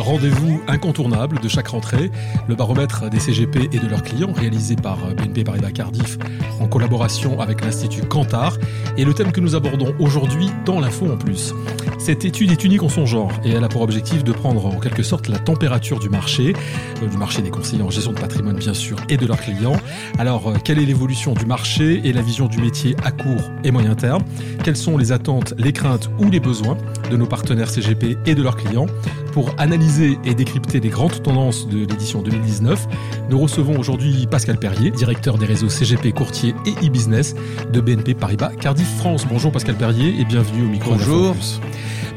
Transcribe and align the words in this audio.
Rendez-vous 0.00 0.62
incontournable 0.66 1.40
de 1.40 1.48
chaque 1.48 1.68
rentrée, 1.68 2.10
le 2.48 2.54
baromètre 2.54 3.10
des 3.10 3.20
CGP 3.20 3.68
et 3.70 3.78
de 3.78 3.86
leurs 3.86 4.02
clients 4.02 4.32
réalisé 4.32 4.74
par 4.74 4.96
BNP 5.14 5.44
Paribas 5.44 5.72
Cardiff 5.72 6.18
en 6.58 6.66
collaboration 6.66 7.38
avec 7.38 7.62
l'Institut 7.62 8.02
Cantar 8.02 8.56
et 8.96 9.04
le 9.04 9.12
thème 9.12 9.30
que 9.30 9.40
nous 9.40 9.54
abordons 9.54 9.94
aujourd'hui 9.98 10.48
dans 10.64 10.80
l'info 10.80 11.06
en 11.12 11.18
plus. 11.18 11.54
Cette 11.98 12.24
étude 12.24 12.50
est 12.50 12.64
unique 12.64 12.82
en 12.82 12.88
son 12.88 13.04
genre 13.04 13.30
et 13.44 13.50
elle 13.50 13.62
a 13.62 13.68
pour 13.68 13.82
objectif 13.82 14.24
de 14.24 14.32
prendre 14.32 14.64
en 14.64 14.80
quelque 14.80 15.02
sorte 15.02 15.28
la 15.28 15.38
température 15.38 15.98
du 15.98 16.08
marché, 16.08 16.54
euh, 17.02 17.06
du 17.06 17.18
marché 17.18 17.42
des 17.42 17.50
conseillers 17.50 17.82
en 17.82 17.90
gestion 17.90 18.12
de 18.12 18.20
patrimoine 18.20 18.56
bien 18.56 18.72
sûr 18.72 18.96
et 19.10 19.18
de 19.18 19.26
leurs 19.26 19.40
clients. 19.40 19.76
Alors 20.18 20.48
euh, 20.48 20.54
quelle 20.64 20.78
est 20.78 20.86
l'évolution 20.86 21.34
du 21.34 21.44
marché 21.44 22.00
et 22.04 22.14
la 22.14 22.22
vision 22.22 22.46
du 22.46 22.58
métier 22.58 22.96
à 23.04 23.10
court 23.10 23.50
et 23.64 23.70
moyen 23.70 23.94
terme? 23.94 24.22
Quelles 24.64 24.76
sont 24.76 24.96
les 24.96 25.12
attentes, 25.12 25.52
les 25.58 25.72
craintes 25.72 26.10
ou 26.18 26.30
les 26.30 26.40
besoins 26.40 26.78
de 27.10 27.16
nos 27.18 27.26
partenaires 27.26 27.68
CGP 27.68 28.16
et 28.24 28.34
de 28.34 28.42
leurs 28.42 28.56
clients? 28.56 28.86
Pour 29.32 29.54
analyser 29.58 29.89
et 29.98 30.34
décrypter 30.34 30.78
les 30.78 30.88
grandes 30.88 31.22
tendances 31.22 31.66
de 31.66 31.78
l'édition 31.78 32.22
2019, 32.22 32.86
nous 33.28 33.38
recevons 33.38 33.78
aujourd'hui 33.78 34.28
Pascal 34.30 34.56
Perrier, 34.56 34.90
directeur 34.90 35.36
des 35.36 35.46
réseaux 35.46 35.68
CGP 35.68 36.12
Courtier 36.12 36.54
et 36.64 36.86
e-business 36.86 37.34
de 37.72 37.80
BNP 37.80 38.14
Paribas 38.14 38.50
Cardiff 38.50 38.88
France. 38.98 39.26
Bonjour 39.28 39.50
Pascal 39.50 39.74
Perrier 39.74 40.20
et 40.20 40.24
bienvenue 40.24 40.66
au 40.66 40.68
micro. 40.68 40.92
Bonjour. 40.92 41.34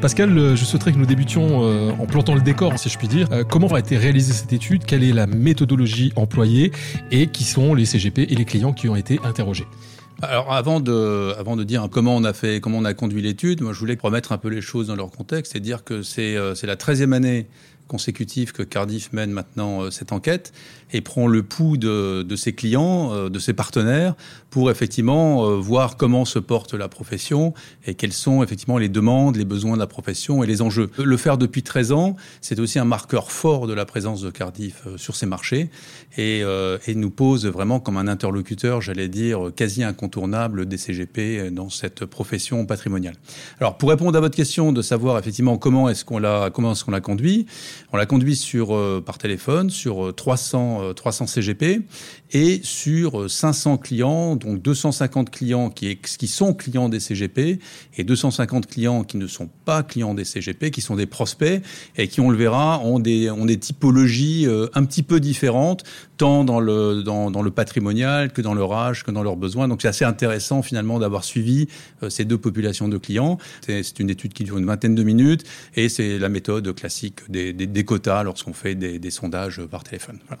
Pascal, 0.00 0.36
euh, 0.38 0.54
je 0.54 0.64
souhaiterais 0.64 0.92
que 0.92 0.98
nous 0.98 1.06
débutions 1.06 1.64
euh, 1.64 1.90
en 1.98 2.06
plantant 2.06 2.34
le 2.34 2.42
décor, 2.42 2.78
si 2.78 2.88
je 2.88 2.96
puis 2.96 3.08
dire. 3.08 3.26
Euh, 3.32 3.42
comment 3.42 3.66
a 3.68 3.80
été 3.80 3.96
réalisée 3.96 4.32
cette 4.32 4.52
étude? 4.52 4.84
Quelle 4.84 5.02
est 5.02 5.12
la 5.12 5.26
méthodologie 5.26 6.12
employée? 6.14 6.70
Et 7.10 7.26
qui 7.26 7.42
sont 7.42 7.74
les 7.74 7.86
CGP 7.86 8.26
et 8.30 8.34
les 8.36 8.44
clients 8.44 8.72
qui 8.72 8.88
ont 8.88 8.96
été 8.96 9.18
interrogés? 9.24 9.66
Alors 10.24 10.52
avant 10.52 10.80
de, 10.80 11.34
avant 11.38 11.56
de 11.56 11.64
dire 11.64 11.88
comment 11.90 12.16
on 12.16 12.24
a 12.24 12.32
fait, 12.32 12.60
comment 12.60 12.78
on 12.78 12.84
a 12.84 12.94
conduit 12.94 13.22
l'étude, 13.22 13.62
moi 13.62 13.72
je 13.72 13.78
voulais 13.78 13.98
remettre 14.00 14.32
un 14.32 14.38
peu 14.38 14.48
les 14.48 14.60
choses 14.60 14.88
dans 14.88 14.96
leur 14.96 15.10
contexte 15.10 15.56
et 15.56 15.60
dire 15.60 15.84
que 15.84 16.02
c'est 16.02 16.36
c'est 16.54 16.66
la 16.66 16.76
13e 16.76 17.12
année 17.12 17.46
consécutive 17.88 18.52
que 18.52 18.62
Cardiff 18.62 19.12
mène 19.12 19.30
maintenant 19.30 19.90
cette 19.90 20.12
enquête 20.12 20.52
et 20.92 21.00
prend 21.00 21.26
le 21.26 21.42
pouls 21.42 21.76
de, 21.76 22.36
ses 22.36 22.52
clients, 22.52 23.28
de 23.28 23.38
ses 23.38 23.52
partenaires, 23.52 24.14
pour 24.50 24.70
effectivement 24.70 25.58
voir 25.58 25.96
comment 25.96 26.24
se 26.24 26.38
porte 26.38 26.74
la 26.74 26.88
profession 26.88 27.52
et 27.86 27.94
quelles 27.94 28.12
sont 28.12 28.42
effectivement 28.42 28.78
les 28.78 28.88
demandes, 28.88 29.36
les 29.36 29.44
besoins 29.44 29.74
de 29.74 29.80
la 29.80 29.88
profession 29.88 30.44
et 30.44 30.46
les 30.46 30.62
enjeux. 30.62 30.90
Le 31.02 31.16
faire 31.16 31.36
depuis 31.36 31.62
13 31.62 31.92
ans, 31.92 32.16
c'est 32.40 32.60
aussi 32.60 32.78
un 32.78 32.84
marqueur 32.84 33.32
fort 33.32 33.66
de 33.66 33.74
la 33.74 33.84
présence 33.84 34.20
de 34.20 34.30
Cardiff 34.30 34.86
sur 34.96 35.16
ces 35.16 35.26
marchés 35.26 35.70
et, 36.16 36.42
et 36.86 36.94
nous 36.94 37.10
pose 37.10 37.46
vraiment 37.46 37.80
comme 37.80 37.96
un 37.96 38.08
interlocuteur, 38.08 38.80
j'allais 38.80 39.08
dire, 39.08 39.50
quasi 39.56 39.82
incontournable 39.82 40.66
des 40.66 40.78
CGP 40.78 41.50
dans 41.50 41.70
cette 41.70 42.04
profession 42.04 42.66
patrimoniale. 42.66 43.16
Alors, 43.60 43.78
pour 43.78 43.90
répondre 43.90 44.16
à 44.16 44.20
votre 44.20 44.36
question 44.36 44.72
de 44.72 44.82
savoir 44.82 45.18
effectivement 45.18 45.58
comment 45.58 45.88
est-ce 45.88 46.04
qu'on 46.04 46.18
l'a, 46.18 46.50
comment 46.50 46.72
est-ce 46.72 46.84
qu'on 46.84 46.90
l'a 46.90 47.00
conduit, 47.00 47.46
on 47.92 47.96
l'a 47.96 48.06
conduit 48.06 48.36
sur, 48.36 49.02
par 49.04 49.18
téléphone 49.18 49.70
sur 49.70 50.14
300, 50.14 50.94
300 50.94 51.26
CGP 51.26 51.82
et 52.32 52.60
sur 52.62 53.30
500 53.30 53.78
clients, 53.78 54.36
donc 54.36 54.60
250 54.60 55.30
clients 55.30 55.70
qui, 55.70 55.96
qui 55.96 56.26
sont 56.26 56.54
clients 56.54 56.88
des 56.88 57.00
CGP 57.00 57.60
et 57.96 58.04
250 58.04 58.66
clients 58.66 59.04
qui 59.04 59.16
ne 59.16 59.26
sont 59.26 59.48
pas 59.64 59.82
clients 59.82 60.14
des 60.14 60.24
CGP, 60.24 60.70
qui 60.70 60.80
sont 60.80 60.96
des 60.96 61.06
prospects 61.06 61.62
et 61.96 62.08
qui, 62.08 62.20
on 62.20 62.30
le 62.30 62.36
verra, 62.36 62.80
ont 62.80 62.98
des, 62.98 63.30
ont 63.30 63.46
des 63.46 63.58
typologies 63.58 64.46
un 64.74 64.84
petit 64.84 65.02
peu 65.02 65.20
différentes, 65.20 65.84
tant 66.16 66.44
dans 66.44 66.60
le, 66.60 67.02
dans, 67.02 67.30
dans 67.30 67.42
le 67.42 67.50
patrimonial 67.50 68.32
que 68.32 68.42
dans 68.42 68.54
leur 68.54 68.72
âge, 68.72 69.04
que 69.04 69.10
dans 69.10 69.22
leurs 69.22 69.36
besoins. 69.36 69.68
Donc 69.68 69.82
c'est 69.82 69.88
assez 69.88 70.04
intéressant 70.04 70.62
finalement 70.62 70.98
d'avoir 70.98 71.24
suivi 71.24 71.68
ces 72.08 72.24
deux 72.24 72.38
populations 72.38 72.88
de 72.88 72.98
clients. 72.98 73.38
C'est 73.66 73.98
une 74.00 74.10
étude 74.10 74.32
qui 74.32 74.44
dure 74.44 74.58
une 74.58 74.66
vingtaine 74.66 74.94
de 74.94 75.02
minutes 75.02 75.44
et 75.74 75.88
c'est 75.88 76.18
la 76.18 76.28
méthode 76.28 76.74
classique 76.74 77.20
des, 77.28 77.52
des, 77.52 77.63
des 77.66 77.84
quotas 77.84 78.22
lorsqu'on 78.22 78.52
fait 78.52 78.74
des, 78.74 78.98
des, 78.98 79.10
sondages 79.10 79.60
par 79.70 79.84
téléphone. 79.84 80.18
Voilà. 80.28 80.40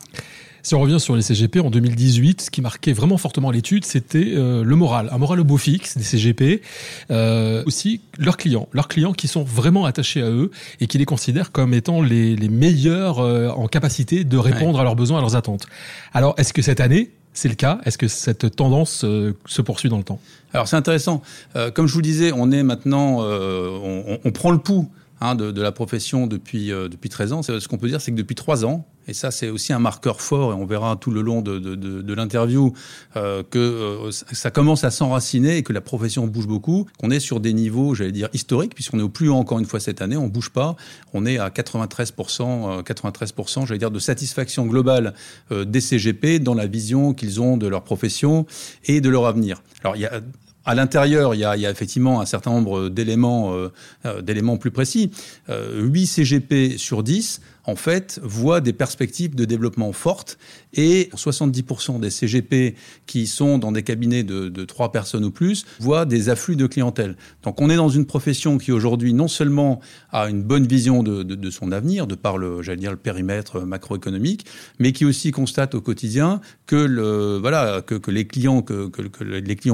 Si 0.62 0.74
on 0.74 0.80
revient 0.80 0.98
sur 0.98 1.14
les 1.14 1.20
CGP 1.20 1.60
en 1.60 1.68
2018, 1.68 2.40
ce 2.40 2.50
qui 2.50 2.62
marquait 2.62 2.94
vraiment 2.94 3.18
fortement 3.18 3.50
l'étude, 3.50 3.84
c'était 3.84 4.32
euh, 4.34 4.64
le 4.64 4.76
moral, 4.76 5.10
un 5.12 5.18
moral 5.18 5.40
au 5.40 5.44
beau 5.44 5.58
fixe 5.58 5.98
des 5.98 6.04
CGP, 6.04 6.62
euh, 7.10 7.62
aussi 7.66 8.00
leurs 8.18 8.38
clients, 8.38 8.66
leurs 8.72 8.88
clients 8.88 9.12
qui 9.12 9.28
sont 9.28 9.42
vraiment 9.42 9.84
attachés 9.84 10.22
à 10.22 10.30
eux 10.30 10.50
et 10.80 10.86
qui 10.86 10.96
les 10.96 11.04
considèrent 11.04 11.52
comme 11.52 11.74
étant 11.74 12.00
les, 12.00 12.34
les 12.34 12.48
meilleurs 12.48 13.18
euh, 13.18 13.50
en 13.50 13.68
capacité 13.68 14.24
de 14.24 14.36
répondre 14.38 14.76
ouais. 14.76 14.80
à 14.80 14.84
leurs 14.84 14.96
besoins, 14.96 15.18
à 15.18 15.20
leurs 15.20 15.36
attentes. 15.36 15.66
Alors, 16.14 16.34
est-ce 16.38 16.54
que 16.54 16.62
cette 16.62 16.80
année, 16.80 17.10
c'est 17.34 17.48
le 17.48 17.56
cas? 17.56 17.80
Est-ce 17.84 17.98
que 17.98 18.08
cette 18.08 18.56
tendance 18.56 19.04
euh, 19.04 19.36
se 19.44 19.60
poursuit 19.60 19.90
dans 19.90 19.98
le 19.98 20.04
temps? 20.04 20.20
Alors 20.54 20.68
c'est 20.68 20.76
intéressant. 20.76 21.20
Euh, 21.56 21.70
comme 21.70 21.86
je 21.86 21.94
vous 21.94 22.02
disais, 22.02 22.32
on 22.32 22.50
est 22.52 22.62
maintenant, 22.62 23.18
euh, 23.22 23.68
on, 23.82 24.18
on, 24.24 24.32
prend 24.32 24.52
le 24.52 24.58
pouls 24.58 24.88
hein, 25.20 25.34
de, 25.34 25.60
la 25.60 25.72
profession 25.72 26.26
depuis, 26.26 26.72
euh, 26.72 26.88
depuis 26.88 27.08
13 27.08 27.32
ans. 27.32 27.42
Ce 27.42 27.68
qu'on 27.68 27.78
peut 27.78 27.88
dire, 27.88 28.00
c'est 28.00 28.10
que 28.10 28.16
depuis 28.16 28.34
3 28.34 28.64
ans, 28.64 28.86
et 29.06 29.12
ça 29.12 29.30
c'est 29.30 29.50
aussi 29.50 29.72
un 29.72 29.78
marqueur 29.78 30.20
fort, 30.20 30.52
et 30.52 30.54
on 30.54 30.64
verra 30.64 30.96
tout 30.96 31.10
le 31.10 31.20
long 31.20 31.42
de, 31.42 31.58
de, 31.58 32.14
l'interview 32.14 32.72
euh, 33.16 33.42
que 33.42 33.58
euh, 33.58 34.10
ça 34.10 34.50
commence 34.50 34.84
à 34.84 34.90
s'enraciner 34.90 35.58
et 35.58 35.62
que 35.62 35.72
la 35.72 35.80
profession 35.80 36.26
bouge 36.26 36.46
beaucoup, 36.46 36.86
qu'on 36.98 37.10
est 37.10 37.20
sur 37.20 37.40
des 37.40 37.52
niveaux, 37.52 37.94
j'allais 37.94 38.12
dire, 38.12 38.28
historiques, 38.32 38.74
puisqu'on 38.74 38.98
est 38.98 39.02
au 39.02 39.08
plus 39.08 39.28
haut 39.28 39.34
encore 39.34 39.58
une 39.58 39.66
fois 39.66 39.80
cette 39.80 40.00
année, 40.00 40.16
on 40.16 40.28
bouge 40.28 40.50
pas, 40.50 40.76
on 41.12 41.26
est 41.26 41.38
à 41.38 41.50
93%, 41.50 42.82
93% 42.82 43.66
j'allais 43.66 43.78
dire, 43.78 43.90
de 43.90 43.98
satisfaction 43.98 44.66
globale 44.66 45.14
des 45.50 45.80
CGP 45.80 46.38
dans 46.38 46.54
la 46.54 46.66
vision 46.66 47.14
qu'ils 47.14 47.40
ont 47.40 47.56
de 47.56 47.66
leur 47.66 47.82
profession 47.82 48.46
et 48.84 49.00
de 49.00 49.08
leur 49.08 49.26
avenir. 49.26 49.62
Alors 49.82 49.96
il 49.96 50.02
y 50.02 50.06
a 50.06 50.20
à 50.64 50.74
l'intérieur, 50.74 51.34
il, 51.34 51.40
y 51.40 51.44
a 51.44 51.70
effectivement 51.70 52.20
un 52.20 52.26
certain 52.26 52.50
nombre 52.50 52.88
d'éléments 52.88 53.54
euh, 53.54 54.22
d'éléments 54.22 54.56
plus 54.56 54.70
précis. 54.70 55.10
Euh, 55.50 55.82
8 55.82 56.06
CGP 56.06 56.78
sur 56.78 57.02
10 57.02 57.40
en 57.66 57.76
fait, 57.76 58.20
voient 58.22 58.60
des 58.60 58.72
perspectives 58.72 59.34
de 59.34 59.44
développement 59.44 59.92
fortes 59.92 60.38
et 60.74 61.10
70% 61.14 62.00
des 62.00 62.10
CGP 62.10 62.74
qui 63.06 63.26
sont 63.26 63.58
dans 63.58 63.72
des 63.72 63.82
cabinets 63.82 64.22
de, 64.22 64.48
de 64.48 64.64
3 64.64 64.92
personnes 64.92 65.24
ou 65.24 65.30
plus 65.30 65.64
voient 65.80 66.04
des 66.04 66.28
afflux 66.28 66.56
de 66.56 66.66
clientèle. 66.66 67.16
Donc 67.42 67.60
on 67.60 67.70
est 67.70 67.76
dans 67.76 67.88
une 67.88 68.06
profession 68.06 68.58
qui 68.58 68.72
aujourd'hui 68.72 69.12
non 69.12 69.28
seulement 69.28 69.80
a 70.10 70.28
une 70.28 70.42
bonne 70.42 70.66
vision 70.66 71.02
de, 71.02 71.50
son 71.50 71.72
avenir, 71.72 72.06
de 72.06 72.14
par 72.14 72.38
le, 72.38 72.62
dire, 72.76 72.90
le 72.90 72.96
périmètre 72.96 73.60
macroéconomique, 73.60 74.46
mais 74.78 74.92
qui 74.92 75.04
aussi 75.04 75.30
constate 75.30 75.74
au 75.74 75.80
quotidien 75.80 76.40
que, 76.66 76.76
le, 76.76 77.38
voilà, 77.38 77.82
que, 77.82 78.10
les 78.10 78.26
clients 78.26 78.62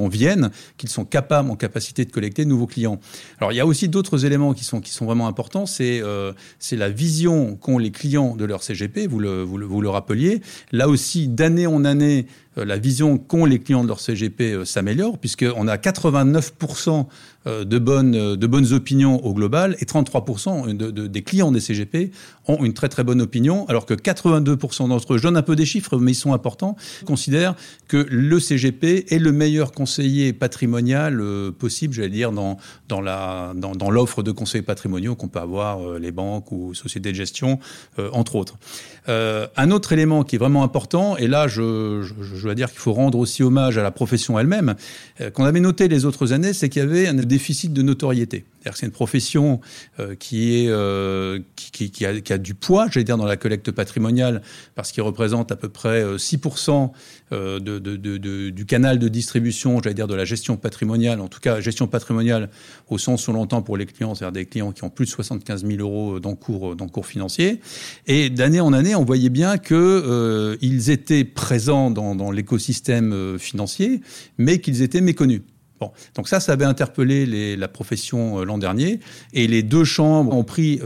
viennent, 0.08 0.50
qu'ils 0.76 0.88
sont 0.88 1.04
capables, 1.04 1.50
en 1.50 1.56
capacité 1.56 2.04
de 2.04 2.12
collecter 2.12 2.44
de 2.44 2.50
nouveaux 2.50 2.66
clients. 2.66 3.00
Alors 3.38 3.52
il 3.52 3.56
y 3.56 3.60
a 3.60 3.66
aussi 3.66 3.88
d'autres 3.88 4.24
éléments 4.24 4.54
qui 4.54 4.64
sont, 4.64 4.80
vraiment 5.04 5.26
importants, 5.26 5.66
c'est 5.66 6.00
euh, 6.02 6.32
la 6.72 6.88
vision 6.88 7.56
qu'ont 7.56 7.78
les 7.80 7.90
clients 7.90 8.36
de 8.36 8.44
leur 8.44 8.62
CGP, 8.62 9.06
vous 9.06 9.18
le, 9.18 9.88
rappeliez. 9.88 10.40
Là 10.72 10.88
aussi, 10.88 11.28
d'année 11.28 11.66
en 11.66 11.84
année, 11.84 12.26
la 12.56 12.78
vision 12.78 13.18
qu'ont 13.18 13.44
les 13.44 13.58
clients 13.58 13.82
de 13.82 13.88
leur 13.88 14.00
CGP 14.00 14.52
euh, 14.52 14.64
s'améliore, 14.64 15.18
puisqu'on 15.18 15.68
a 15.68 15.76
89% 15.76 17.06
euh, 17.46 17.64
de 17.64 17.78
bonnes, 17.78 18.36
de 18.36 18.46
bonnes 18.46 18.72
opinions 18.72 19.24
au 19.24 19.32
global 19.32 19.76
et 19.80 19.84
33% 19.84 20.76
de, 20.76 20.90
de, 20.90 21.06
des 21.06 21.22
clients 21.22 21.52
des 21.52 21.60
CGP 21.60 22.10
ont 22.46 22.64
une 22.64 22.74
très 22.74 22.88
très 22.88 23.04
bonne 23.04 23.20
opinion, 23.22 23.66
alors 23.68 23.86
que 23.86 23.94
82% 23.94 24.88
d'entre 24.88 25.14
eux, 25.14 25.18
je 25.18 25.22
donne 25.22 25.36
un 25.36 25.42
peu 25.42 25.56
des 25.56 25.64
chiffres, 25.64 25.98
mais 25.98 26.12
ils 26.12 26.16
sont 26.16 26.32
importants, 26.32 26.76
considèrent 27.06 27.54
que 27.88 28.06
le 28.10 28.40
CGP 28.40 29.06
est 29.08 29.18
le 29.18 29.32
meilleur 29.32 29.72
conseiller 29.72 30.32
patrimonial 30.32 31.22
possible, 31.58 31.94
j'allais 31.94 32.08
dire, 32.08 32.32
dans, 32.32 32.58
dans 32.88 33.00
l'offre 33.90 34.22
dans, 34.22 34.22
de 34.22 34.32
conseillers 34.32 34.62
patrimoniaux 34.62 35.14
qu'on 35.14 35.28
peut 35.28 35.38
avoir 35.38 35.98
les 35.98 36.10
banques 36.10 36.50
ou 36.50 36.74
sociétés 36.74 37.12
de 37.12 37.16
gestion, 37.16 37.58
euh, 37.98 38.10
entre 38.12 38.36
autres. 38.36 38.56
Euh, 39.08 39.46
un 39.56 39.70
autre 39.70 39.92
élément 39.92 40.24
qui 40.24 40.36
est 40.36 40.38
vraiment 40.38 40.62
important, 40.62 41.16
et 41.16 41.26
là 41.26 41.48
je, 41.48 42.02
je 42.02 42.48
dois 42.50 42.54
dire 42.54 42.70
qu'il 42.70 42.80
faut 42.80 42.92
rendre 42.92 43.18
aussi 43.18 43.42
hommage 43.42 43.78
à 43.78 43.82
la 43.82 43.90
profession 43.90 44.38
elle-même, 44.38 44.74
euh, 45.20 45.30
qu'on 45.30 45.44
avait 45.44 45.60
noté 45.60 45.88
les 45.88 46.04
autres 46.04 46.32
années, 46.32 46.52
c'est 46.52 46.68
qu'il 46.68 46.82
y 46.82 46.84
avait 46.84 47.06
un 47.06 47.14
déficit 47.14 47.72
de 47.72 47.82
notoriété. 47.82 48.44
C'est 48.74 48.86
une 48.86 48.92
profession 48.92 49.60
euh, 49.98 50.14
euh, 50.32 51.38
qui, 51.56 52.04
a, 52.04 52.38
du 52.38 52.54
poids, 52.54 52.88
j'allais 52.90 53.04
dire, 53.04 53.16
dans 53.16 53.24
la 53.24 53.36
collecte 53.36 53.70
patrimoniale, 53.70 54.42
parce 54.74 54.92
qu'il 54.92 55.02
représente 55.02 55.50
à 55.50 55.56
peu 55.56 55.68
près 55.68 56.04
6% 56.04 56.90
euh, 57.32 57.58
de, 57.58 57.78
de, 57.78 57.96
de, 57.96 58.18
de, 58.18 58.50
du 58.50 58.66
canal 58.66 58.98
de 58.98 59.08
distribution, 59.08 59.80
j'allais 59.82 59.94
dire, 59.94 60.08
de 60.08 60.14
la 60.14 60.24
gestion 60.24 60.56
patrimoniale, 60.56 61.20
en 61.20 61.28
tout 61.28 61.40
cas 61.40 61.60
gestion 61.60 61.86
patrimoniale 61.86 62.50
au 62.88 62.98
sens 62.98 63.28
où 63.28 63.32
l'entend 63.32 63.62
pour 63.62 63.76
les 63.76 63.86
clients, 63.86 64.14
c'est-à-dire 64.14 64.32
des 64.32 64.46
clients 64.46 64.72
qui 64.72 64.84
ont 64.84 64.90
plus 64.90 65.06
de 65.06 65.10
75 65.10 65.64
000 65.64 65.80
euros 65.80 66.20
d'encours 66.20 67.06
financier. 67.06 67.60
Et 68.06 68.28
d'année 68.28 68.60
en 68.60 68.72
année, 68.72 68.94
on 68.94 69.04
voyait 69.04 69.30
bien 69.30 69.56
qu'ils 69.56 70.90
étaient 70.90 71.24
présents 71.24 71.90
dans, 71.90 72.14
dans 72.14 72.29
l'écosystème 72.32 73.38
financier, 73.38 74.00
mais 74.38 74.58
qu'ils 74.60 74.82
étaient 74.82 75.00
méconnus. 75.00 75.42
Bon, 75.80 75.92
donc 76.14 76.28
ça, 76.28 76.40
ça 76.40 76.52
avait 76.52 76.66
interpellé 76.66 77.56
la 77.56 77.66
profession 77.66 78.44
l'an 78.44 78.58
dernier, 78.58 79.00
et 79.32 79.46
les 79.46 79.62
deux 79.62 79.84
chambres 79.84 80.36
ont 80.36 80.44
pris, 80.44 80.78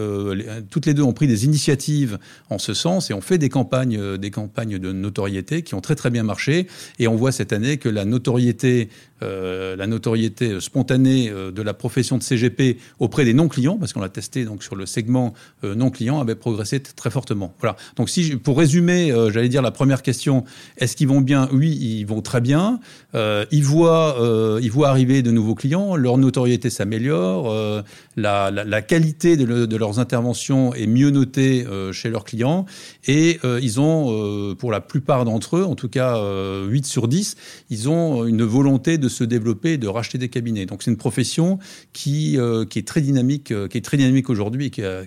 toutes 0.71 0.87
les 0.87 0.95
deux 0.95 1.03
ont 1.03 1.13
pris 1.13 1.27
des 1.27 1.45
initiatives 1.45 2.21
en 2.49 2.59
ce 2.59 2.75
sens, 2.75 3.11
et 3.11 3.15
ont 3.15 3.21
fait 3.21 3.37
des 3.37 3.49
campagnes, 3.49 4.17
des 4.17 4.31
campagnes 4.31 4.79
de 4.79 4.93
notoriété 4.93 5.63
qui 5.63 5.75
ont 5.75 5.81
très 5.81 5.97
très 5.97 6.11
bien 6.11 6.23
marché, 6.23 6.69
et 7.01 7.09
on 7.09 7.17
voit 7.17 7.33
cette 7.33 7.53
année 7.53 7.77
que 7.77 7.89
la 7.89 8.05
notoriété 8.05 8.89
euh, 9.25 9.77
la 9.77 9.87
notoriété 9.87 10.61
spontanée 10.61 11.29
euh, 11.31 11.51
de 11.51 11.63
la 11.63 11.75
profession 11.75 12.19
de 12.19 12.23
CGP 12.23 12.79
auprès 12.99 13.25
des 13.25 13.35
non-clients, 13.35 13.77
parce 13.79 13.93
qu'on 13.93 14.01
l'a 14.01 14.09
testé 14.09 14.45
donc 14.45 14.63
sur 14.63 14.77
le 14.77 14.87
segment 14.87 15.35
euh, 15.65 15.75
non-client, 15.75 16.21
avait 16.21 16.35
progressé 16.35 16.81
très 16.81 17.11
fortement. 17.11 17.55
Voilà. 17.61 17.77
Donc 17.97 18.11
si 18.11 18.37
pour 18.37 18.59
résumer, 18.59 19.13
j'allais 19.33 19.49
dire 19.49 19.63
la 19.63 19.71
première 19.71 20.03
question, 20.03 20.45
est-ce 20.79 20.97
qu'ils 20.97 21.09
vont 21.09 21.21
bien? 21.21 21.49
Oui, 21.53 21.71
ils 21.71 22.05
vont 22.05 22.23
très 22.23 22.41
bien. 22.41 22.81
ils 23.15 23.65
voient, 23.65 24.17
ils 24.61 24.71
voient 24.71 24.89
arriver 24.89 25.23
de 25.23 25.31
nouveaux 25.31 25.55
clients, 25.55 25.97
leur 25.97 26.19
notoriété 26.19 26.71
s'améliore, 26.71 27.83
la, 28.17 28.51
la, 28.51 28.83
qualité 28.83 29.37
de, 29.37 29.67
de, 29.67 29.77
leurs 29.77 29.99
interventions 29.99 30.75
est 30.75 30.87
mieux 30.87 31.11
notée 31.11 31.67
chez 31.93 32.11
leurs 32.11 32.25
clients, 32.25 32.67
et 33.07 33.41
ils 33.45 33.81
ont, 33.81 34.55
pour 34.57 34.71
la 34.71 34.81
plupart 34.81 35.25
d'entre 35.25 35.57
eux, 35.59 35.65
en 35.65 35.75
tout 35.75 35.89
cas 35.89 36.19
8 36.67 36.87
sur 36.87 37.09
10, 37.09 37.37
ils 37.71 37.89
ont 37.89 38.25
une 38.25 38.43
volonté 38.43 38.99
de 38.99 39.09
se 39.15 39.25
développer 39.25 39.75
et 39.75 39.79
de 39.79 39.89
racheter 39.89 40.19
des 40.19 40.29
cabinets. 40.29 40.67
Donc 40.67 40.83
c'est 40.83 40.91
une 40.91 40.97
profession 40.97 41.59
qui, 41.93 42.39
euh, 42.39 42.65
qui 42.65 42.79
est 42.79 42.87
très 42.87 43.01
dynamique, 43.01 43.51
euh, 43.51 43.69
qui 43.69 43.79
est 43.79 43.83
très 43.83 43.97
dynamique 43.97 44.31
aujourd'hui 44.31 44.67
et 44.67 44.71
qui 44.71 44.83
a, 44.83 45.03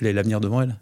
elle 0.00 0.06
a 0.08 0.12
l'avenir 0.12 0.40
devant 0.40 0.62
elle. 0.62 0.76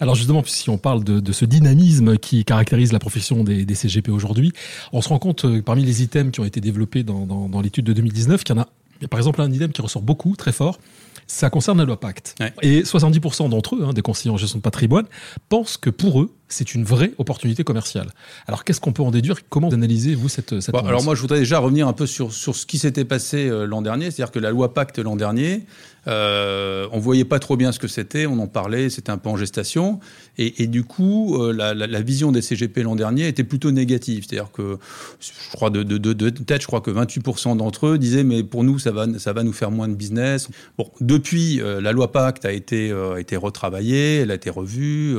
Alors 0.00 0.14
justement, 0.14 0.42
si 0.44 0.70
on 0.70 0.78
parle 0.78 1.04
de, 1.04 1.32
ce 1.32 1.44
dynamisme 1.44 2.16
qui 2.16 2.44
caractérise 2.44 2.92
la 2.92 2.98
profession 2.98 3.44
des, 3.44 3.74
CGP 3.74 4.10
aujourd'hui, 4.10 4.52
on 4.92 5.00
se 5.00 5.08
rend 5.08 5.18
compte 5.18 5.44
euh, 5.44 5.62
parmi 5.62 5.84
les 5.84 6.02
items 6.02 6.32
qui 6.32 6.40
ont 6.40 6.44
été 6.44 6.60
développés 6.60 7.02
dans, 7.02 7.26
dans 7.26 7.60
l'étude 7.60 7.84
de 7.84 7.92
2019 7.92 8.44
qu'il 8.44 8.54
y 8.54 8.58
en 8.58 8.62
a, 8.62 8.68
il 9.00 9.04
y 9.04 9.06
a 9.06 9.08
par 9.08 9.18
exemple 9.18 9.40
un 9.40 9.50
item 9.50 9.72
qui 9.72 9.80
ressort 9.80 10.02
beaucoup, 10.02 10.36
très 10.36 10.52
fort, 10.52 10.78
ça 11.26 11.48
concerne 11.48 11.78
la 11.78 11.84
loi 11.84 11.98
Pacte. 11.98 12.34
Et 12.60 12.82
70% 12.82 13.48
d'entre 13.48 13.76
eux, 13.76 13.84
hein, 13.84 13.92
des 13.92 14.02
conseillers 14.02 14.32
en 14.32 14.36
gestion 14.36 14.58
de 14.58 14.62
patrimoine, 14.62 15.06
pensent 15.48 15.76
que 15.76 15.88
pour 15.88 16.20
eux, 16.20 16.34
c'est 16.54 16.74
une 16.74 16.84
vraie 16.84 17.12
opportunité 17.18 17.64
commerciale. 17.64 18.10
Alors 18.46 18.64
qu'est-ce 18.64 18.80
qu'on 18.80 18.92
peut 18.92 19.02
en 19.02 19.10
déduire? 19.10 19.48
Comment 19.48 19.68
analysez 19.68 20.14
vous 20.14 20.28
cette, 20.28 20.60
cette 20.60 20.74
Alors 20.74 21.02
moi, 21.02 21.14
je 21.14 21.20
voudrais 21.20 21.40
déjà 21.40 21.58
revenir 21.58 21.88
un 21.88 21.92
peu 21.92 22.06
sur, 22.06 22.32
sur 22.32 22.56
ce 22.56 22.66
qui 22.66 22.78
s'était 22.78 23.04
passé 23.04 23.48
euh, 23.48 23.64
l'an 23.64 23.82
dernier. 23.82 24.10
C'est-à-dire 24.10 24.32
que 24.32 24.38
la 24.38 24.50
loi 24.50 24.74
Pacte 24.74 24.98
l'an 24.98 25.16
dernier, 25.16 25.64
euh, 26.06 26.88
on 26.92 26.98
voyait 26.98 27.24
pas 27.24 27.38
trop 27.38 27.56
bien 27.56 27.72
ce 27.72 27.78
que 27.78 27.88
c'était, 27.88 28.26
on 28.26 28.38
en 28.38 28.46
parlait, 28.46 28.90
c'était 28.90 29.10
un 29.10 29.18
peu 29.18 29.28
en 29.28 29.36
gestation. 29.36 30.00
Et, 30.38 30.66
du 30.68 30.84
coup, 30.84 31.36
euh, 31.42 31.52
la, 31.52 32.00
vision 32.00 32.32
des 32.32 32.40
CGP 32.40 32.82
l'an 32.82 32.96
dernier 32.96 33.28
était 33.28 33.44
plutôt 33.44 33.70
négative. 33.72 34.24
C'est-à-dire 34.26 34.50
que, 34.50 34.78
je 35.20 35.52
crois, 35.52 35.68
de, 35.68 35.82
de, 35.82 35.98
de, 35.98 36.32
je 36.48 36.66
crois 36.66 36.80
que 36.80 36.90
28% 36.90 37.58
d'entre 37.58 37.88
eux 37.88 37.98
disaient, 37.98 38.24
mais 38.24 38.42
pour 38.42 38.64
nous, 38.64 38.78
ça 38.78 38.90
va, 38.90 39.06
ça 39.18 39.34
va 39.34 39.42
nous 39.42 39.52
faire 39.52 39.70
moins 39.70 39.88
de 39.88 39.94
business. 39.94 40.48
Bon, 40.78 40.90
depuis, 41.00 41.60
euh, 41.60 41.82
la 41.82 41.92
loi 41.92 42.10
Pacte 42.10 42.46
a 42.46 42.52
été, 42.52 42.90
a 42.90 43.18
été 43.18 43.36
retravaillée, 43.36 44.20
elle 44.20 44.30
a 44.30 44.34
été 44.34 44.48
revue. 44.48 45.18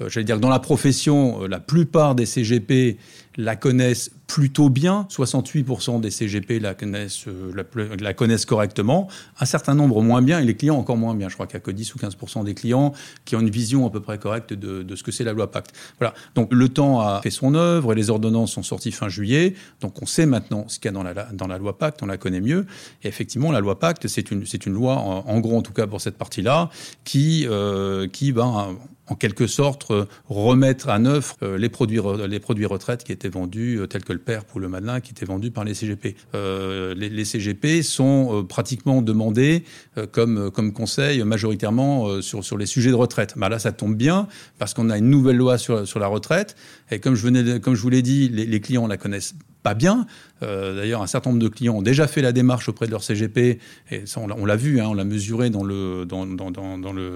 Euh, 0.00 0.08
j'allais 0.08 0.24
dire 0.24 0.36
que 0.36 0.40
dans 0.40 0.48
la 0.48 0.58
profession, 0.58 1.42
euh, 1.42 1.48
la 1.48 1.60
plupart 1.60 2.14
des 2.14 2.26
CGP 2.26 2.98
la 3.36 3.56
connaissent 3.56 4.10
plutôt 4.26 4.68
bien. 4.68 5.06
68% 5.10 6.00
des 6.00 6.10
CGP 6.10 6.58
la 6.60 6.74
connaissent, 6.74 7.26
euh, 7.28 7.52
la, 8.00 8.14
connaissent 8.14 8.46
correctement. 8.46 9.08
Un 9.40 9.44
certain 9.44 9.74
nombre 9.74 10.02
moins 10.02 10.22
bien 10.22 10.40
et 10.40 10.44
les 10.44 10.56
clients 10.56 10.76
encore 10.76 10.96
moins 10.96 11.14
bien. 11.14 11.28
Je 11.28 11.34
crois 11.34 11.46
qu'il 11.46 11.56
n'y 11.56 11.62
a 11.62 11.64
que 11.64 11.70
10 11.70 11.94
ou 11.94 11.98
15% 11.98 12.44
des 12.44 12.54
clients 12.54 12.92
qui 13.24 13.36
ont 13.36 13.40
une 13.40 13.50
vision 13.50 13.86
à 13.86 13.90
peu 13.90 14.00
près 14.00 14.18
correcte 14.18 14.52
de, 14.52 14.82
de 14.82 14.96
ce 14.96 15.02
que 15.02 15.12
c'est 15.12 15.24
la 15.24 15.32
loi 15.32 15.50
Pacte. 15.50 15.72
Voilà. 15.98 16.14
Donc 16.34 16.52
le 16.52 16.68
temps 16.68 17.00
a 17.00 17.20
fait 17.22 17.30
son 17.30 17.54
œuvre 17.54 17.92
et 17.92 17.96
les 17.96 18.10
ordonnances 18.10 18.52
sont 18.52 18.62
sorties 18.62 18.92
fin 18.92 19.08
juillet. 19.08 19.54
Donc 19.80 20.02
on 20.02 20.06
sait 20.06 20.26
maintenant 20.26 20.64
ce 20.68 20.78
qu'il 20.78 20.86
y 20.86 20.88
a 20.88 20.92
dans 20.92 21.02
la, 21.02 21.14
dans 21.32 21.46
la 21.46 21.58
loi 21.58 21.78
Pacte, 21.78 22.02
on 22.02 22.06
la 22.06 22.16
connaît 22.16 22.40
mieux. 22.40 22.66
Et 23.02 23.08
effectivement, 23.08 23.52
la 23.52 23.60
loi 23.60 23.78
Pacte, 23.78 24.08
c'est 24.08 24.30
une, 24.30 24.44
une 24.66 24.72
loi, 24.72 24.96
en, 24.96 25.40
gros 25.40 25.56
en 25.56 25.62
tout 25.62 25.72
cas 25.72 25.86
pour 25.86 26.00
cette 26.00 26.18
partie-là, 26.18 26.70
qui, 27.04 27.46
euh, 27.48 28.08
qui 28.08 28.32
va 28.32 28.68
en 29.08 29.14
quelque 29.14 29.46
sorte 29.46 29.92
remettre 30.28 30.88
à 30.88 30.98
neuf 30.98 31.36
euh, 31.42 31.58
les 31.58 31.68
produits 31.68 32.00
les 32.28 32.40
produits 32.40 32.66
retraite 32.66 33.04
qui 33.04 33.12
étaient 33.12 33.28
vendus 33.28 33.80
tels 33.88 34.04
que 34.04 34.12
le 34.12 34.18
père 34.18 34.44
pour 34.44 34.60
le 34.60 34.68
Madelin 34.68 35.00
qui 35.00 35.12
était 35.12 35.26
vendu 35.26 35.50
par 35.50 35.64
les 35.64 35.74
CGP. 35.74 36.16
Euh, 36.34 36.94
les, 36.94 37.24
CGP 37.24 37.82
sont 37.82 38.28
euh, 38.30 38.42
pratiquement 38.42 39.02
demandés 39.02 39.64
euh, 39.98 40.06
comme, 40.06 40.50
comme 40.50 40.72
conseil 40.72 41.22
majoritairement 41.24 42.20
sur, 42.20 42.44
sur 42.44 42.58
les 42.58 42.66
sujets 42.66 42.90
de 42.90 42.94
retraite. 42.94 43.34
Bah 43.36 43.48
là, 43.48 43.58
ça 43.58 43.72
tombe 43.72 43.96
bien 43.96 44.28
parce 44.58 44.74
qu'on 44.74 44.90
a 44.90 44.98
une 44.98 45.10
nouvelle 45.10 45.36
loi 45.36 45.58
sur, 45.58 45.86
sur 45.86 45.98
la 45.98 46.06
retraite. 46.06 46.56
Et 46.90 47.00
comme 47.00 47.14
je, 47.14 47.22
venais 47.22 47.60
comme 47.60 47.74
je 47.74 47.82
vous 47.82 47.90
l'ai 47.90 48.02
dit, 48.02 48.28
les, 48.28 48.46
les 48.46 48.60
clients 48.60 48.86
la 48.86 48.96
connaissent 48.96 49.34
pas 49.66 49.74
bien. 49.74 50.06
Euh, 50.44 50.76
D'ailleurs, 50.76 51.02
un 51.02 51.08
certain 51.08 51.30
nombre 51.30 51.42
de 51.42 51.48
clients 51.48 51.74
ont 51.74 51.82
déjà 51.82 52.06
fait 52.06 52.22
la 52.22 52.30
démarche 52.30 52.68
auprès 52.68 52.86
de 52.86 52.92
leur 52.92 53.02
CGP, 53.02 53.58
et 53.90 54.06
ça, 54.06 54.20
on 54.20 54.46
l'a 54.46 54.54
vu, 54.54 54.80
hein, 54.80 54.86
on 54.86 54.94
l'a 54.94 55.02
mesuré 55.02 55.50
dans 55.50 55.64
le, 55.64 56.04
dans, 56.06 56.24
le, 56.24 56.36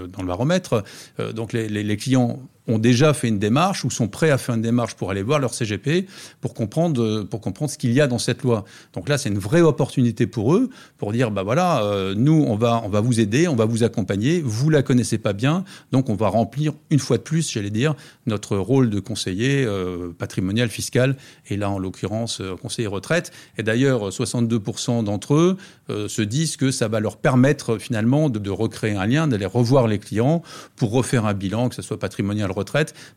dans 0.09 0.23
le 0.23 0.27
baromètre. 0.27 0.83
Euh, 1.21 1.33
donc 1.33 1.53
les, 1.53 1.97
clients 1.97 2.41
ont 2.69 2.79
déjà 2.79 3.15
fait 3.15 3.29
une 3.29 3.39
démarche 3.39 3.85
ou 3.85 3.91
sont 3.91 4.09
prêts 4.09 4.31
à 4.31 4.39
faire 4.39 4.55
une 4.55 4.63
démarche 4.63 4.95
pour 4.95 5.11
aller 5.11 5.23
voir 5.23 5.39
leur 5.39 5.55
CGP 5.55 6.07
pour 6.41 6.55
comprendre, 6.55 7.25
pour 7.25 7.41
comprendre 7.41 7.71
ce 7.71 7.79
qu'il 7.79 7.93
y 7.93 8.01
a 8.01 8.07
dans 8.07 8.19
cette 8.19 8.43
loi. 8.43 8.65
Donc 8.93 9.09
là, 9.09 9.19
c'est 9.19 9.29
une 9.29 9.39
vraie 9.39 9.63
opportunité 9.63 10.27
pour 10.27 10.55
eux 10.55 10.71
pour 10.99 11.13
dire, 11.13 11.31
bah 11.31 11.43
voilà, 11.43 11.83
euh, 11.85 12.15
nous, 12.17 12.45
on 12.47 12.57
va, 12.57 12.83
on 12.85 12.89
va 12.89 13.01
vous 13.01 13.21
aider, 13.21 13.49
on 13.49 13.57
va 13.57 13.65
vous 13.65 13.83
accompagner, 13.83 14.41
vous 14.41 14.71
la 14.71 14.83
connaissez 14.83 15.19
pas 15.19 15.33
bien, 15.33 15.65
donc 15.93 16.09
on 16.09 16.15
va 16.15 16.29
remplir 16.29 16.73
une 16.91 16.99
fois 16.99 17.17
de 17.17 17.23
plus, 17.23 17.51
j'allais 17.51 17.71
dire, 17.71 17.95
notre 18.27 18.57
rôle 18.57 18.91
de 18.91 19.01
conseiller 19.01 19.65
euh, 19.65 20.13
patrimonial, 20.17 20.69
fiscal, 20.69 21.17
et 21.49 21.57
là, 21.57 21.71
en 21.71 21.79
l'occurrence, 21.79 22.41
euh, 22.41 22.57
conseiller 22.57 22.89
retraite. 22.89 23.33
Et 23.59 23.63
d'ailleurs, 23.63 24.11
62% 24.11 25.05
d'entre 25.05 25.35
eux 25.35 25.57
euh, 25.91 26.09
se 26.09 26.23
disent 26.23 26.57
que 26.57 26.71
ça 26.71 26.89
va 26.89 27.01
leur 27.01 27.17
permettre 27.17 27.79
finalement 27.79 28.29
de, 28.29 28.51
recréer 28.51 28.97
un 28.97 29.07
lien, 29.07 29.29
d'aller 29.29 29.47
revoir 29.47 29.87
les 29.87 29.99
clients 29.99 30.43
pour 30.77 30.91
refaire 30.91 31.27
un 31.27 31.35
bilan, 31.35 31.69
que 31.69 31.75
ce 31.75 31.83
soit 31.83 31.99
patrimonial, 31.99 32.51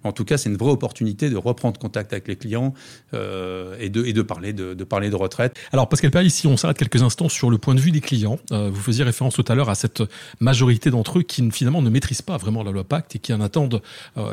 en 0.04 0.12
tout 0.12 0.26
cas, 0.26 0.38
c'est 0.38 0.50
une 0.50 0.58
vraie 0.58 0.72
opportunité 0.72 1.30
de 1.30 1.38
reprendre 1.38 1.80
contact 1.80 2.14
avec 2.14 2.28
les 2.28 2.36
clients 2.36 2.74
euh, 3.14 3.76
et, 3.80 3.90
de, 3.90 4.22
parler 4.22 4.54
de, 4.54 5.16
retraite. 5.16 5.56
Alors, 5.72 5.90
Pascal 5.90 6.12
Perry, 6.12 6.28
ici, 6.28 6.48
on 6.48 6.58
s'arrête 6.58 6.78
quelques 6.78 7.02
instants 7.02 7.30
sur 7.30 7.50
le 7.50 7.58
point 7.58 7.76
de 7.76 7.80
vue 7.80 7.92
des 7.92 8.02
clients. 8.02 8.40
vous 8.52 8.82
faisiez 8.82 9.04
référence 9.04 9.36
tout 9.36 9.46
à 9.48 9.56
l'heure 9.56 9.70
à 9.70 9.76
cette 9.76 10.04
majorité 10.40 10.90
d'entre 10.90 11.20
eux 11.20 11.24
qui 11.24 11.50
finalement 11.52 11.82
ne 11.82 11.90
maîtrisent 11.90 12.22
pas 12.22 12.38
vraiment 12.38 12.64
la 12.64 12.72
loi 12.72 12.84
Pacte 12.84 13.16
et 13.16 13.20
qui 13.20 13.34
en 13.34 13.42
attendent 13.42 13.82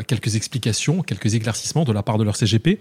quelques 0.07 0.37
explications, 0.37 1.03
quelques 1.03 1.35
éclaircissements 1.35 1.85
de 1.85 1.93
la 1.93 2.03
part 2.03 2.19
de 2.19 2.25
leur 2.25 2.37
CGP. 2.37 2.79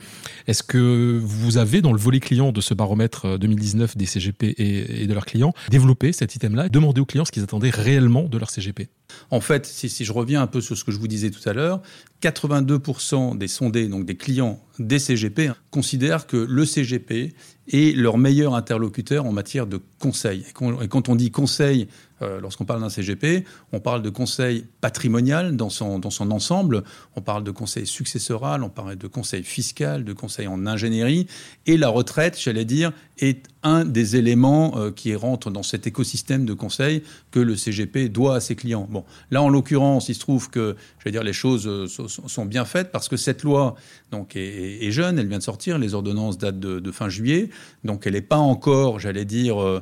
Est-ce 0.47 0.63
que 0.63 1.19
vous 1.21 1.57
avez 1.57 1.81
dans 1.81 1.91
le 1.91 1.99
volet 1.99 2.19
client 2.19 2.51
de 2.51 2.61
ce 2.61 2.73
baromètre 2.73 3.37
2019 3.37 3.97
des 3.97 4.05
CGP 4.05 4.55
et, 4.57 5.07
de 5.07 5.13
leurs 5.13 5.25
clients 5.25 5.53
développé 5.69 6.11
cet 6.11 6.35
item-là 6.35 6.67
et 6.67 6.69
demandé 6.69 7.01
aux 7.01 7.05
clients 7.05 7.25
ce 7.25 7.31
qu'ils 7.31 7.43
attendaient 7.43 7.69
réellement 7.69 8.23
de 8.23 8.37
leur 8.37 8.49
CGP 8.49 8.89
En 9.31 9.41
fait, 9.41 9.65
si, 9.65 10.05
je 10.05 10.13
reviens 10.13 10.41
un 10.41 10.47
peu 10.47 10.61
sur 10.61 10.77
ce 10.77 10.83
que 10.83 10.91
je 10.91 10.97
vous 10.97 11.07
disais 11.07 11.29
tout 11.29 11.47
à 11.47 11.53
l'heure, 11.53 11.81
82% 12.21 13.37
des 13.37 13.47
sondés, 13.47 13.87
donc 13.87 14.05
des 14.05 14.15
clients 14.15 14.59
des 14.79 14.99
CGP, 14.99 15.51
considèrent 15.71 16.27
que 16.27 16.37
le 16.37 16.65
CGP 16.65 17.33
est 17.71 17.95
leur 17.95 18.17
meilleur 18.17 18.55
interlocuteur 18.55 19.25
en 19.25 19.31
matière 19.31 19.67
de 19.67 19.79
conseil. 19.99 20.45
Et 20.81 20.87
quand 20.87 21.09
on 21.09 21.15
dit 21.15 21.31
conseil, 21.31 21.87
euh, 22.21 22.39
lorsqu'on 22.41 22.65
parle 22.65 22.81
d'un 22.81 22.89
CGP, 22.89 23.45
on 23.71 23.79
parle 23.79 24.01
de 24.01 24.09
conseil 24.09 24.65
patrimonial 24.81 25.55
dans 25.55 25.69
son, 25.69 25.99
dans 25.99 26.09
son 26.09 26.31
ensemble, 26.31 26.83
on 27.15 27.21
parle 27.21 27.43
de 27.43 27.51
conseil 27.51 27.85
successoral, 27.85 28.63
on 28.63 28.69
parle 28.69 28.95
de 28.95 29.07
conseil 29.07 29.43
fiscal, 29.43 30.03
de 30.03 30.13
conseil 30.13 30.47
en 30.47 30.65
ingénierie, 30.65 31.27
et 31.65 31.77
la 31.77 31.89
retraite, 31.89 32.39
j'allais 32.39 32.65
dire, 32.65 32.91
est 33.19 33.47
un 33.63 33.85
des 33.85 34.15
éléments 34.15 34.77
euh, 34.77 34.91
qui 34.91 35.13
rentre 35.15 35.51
dans 35.51 35.63
cet 35.63 35.87
écosystème 35.87 36.45
de 36.45 36.53
conseil 36.53 37.03
que 37.31 37.39
le 37.39 37.55
CGP 37.55 38.09
doit 38.09 38.35
à 38.35 38.39
ses 38.39 38.55
clients. 38.55 38.87
Bon, 38.89 39.03
là, 39.31 39.41
en 39.41 39.49
l'occurrence, 39.49 40.09
il 40.09 40.15
se 40.15 40.19
trouve 40.19 40.49
que, 40.49 40.75
je 40.99 41.03
vais 41.03 41.11
dire, 41.11 41.23
les 41.23 41.33
choses 41.33 41.67
euh, 41.67 41.87
sont 41.87 42.45
bien 42.45 42.65
faites 42.65 42.91
parce 42.91 43.09
que 43.09 43.17
cette 43.17 43.43
loi 43.43 43.75
donc, 44.11 44.35
est, 44.35 44.91
jeune, 44.91 45.19
elle 45.19 45.27
vient 45.27 45.37
de 45.37 45.43
sortir, 45.43 45.77
les 45.77 45.93
ordonnances 45.93 46.37
datent 46.37 46.59
de, 46.59 46.91
fin 46.91 47.09
juillet, 47.09 47.49
donc 47.83 48.07
elle 48.07 48.13
n'est 48.13 48.21
pas 48.21 48.37
encore, 48.37 48.99
j'allais 48.99 49.25
dire, 49.25 49.81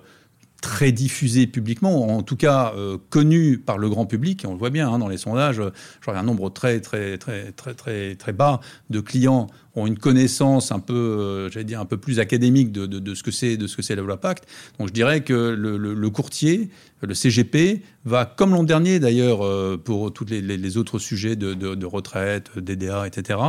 très 0.62 0.92
diffusée 0.92 1.48
publiquement, 1.48 2.18
en 2.18 2.24
tout 2.24 2.36
cas 2.36 2.74
euh, 2.76 2.98
connue 3.10 3.58
par 3.60 3.78
le 3.78 3.90
grand 3.90 4.06
public. 4.06 4.44
on 4.48 4.54
le 4.54 4.58
voit 4.58 4.70
bien 4.70 4.92
hein, 4.92 5.00
dans 5.00 5.08
les 5.08 5.18
sondages, 5.18 5.62
je 6.02 6.12
un 6.18 6.24
nombre 6.24 6.50
très 6.50 6.82
très 6.82 7.18
très 7.18 7.52
très 7.52 7.74
très 7.74 8.16
très 8.16 8.34
bas 8.34 8.60
de 8.90 9.00
clients 9.00 9.48
ont 9.76 9.86
une 9.86 10.00
connaissance 10.00 10.72
un 10.72 10.80
peu, 10.80 10.94
euh, 10.94 11.50
j'allais 11.52 11.66
dire 11.66 11.80
un 11.80 11.86
peu 11.86 11.98
plus 11.98 12.20
académique 12.20 12.72
de, 12.72 12.88
de, 12.88 13.14
ce 13.14 13.22
que 13.22 13.30
c'est 13.30 13.58
de 13.58 13.68
ce 13.68 13.76
que 13.76 13.84
c'est 13.84 13.96
la. 13.96 14.42
Donc 14.80 14.88
je 14.88 14.94
dirais 14.94 15.22
que 15.22 15.34
le 15.34 16.10
courtier, 16.10 16.70
le 17.02 17.14
CGP, 17.14 17.82
va 18.06 18.26
comme 18.26 18.54
l'an 18.54 18.64
dernier 18.64 19.00
d'ailleurs 19.00 19.46
euh, 19.46 19.78
pour 19.78 20.14
tous 20.14 20.26
les, 20.30 20.78
autres 20.78 21.00
sujets 21.00 21.36
de, 21.36 21.86
retraite, 21.86 22.58
DDA, 22.58 23.06
etc. 23.06 23.40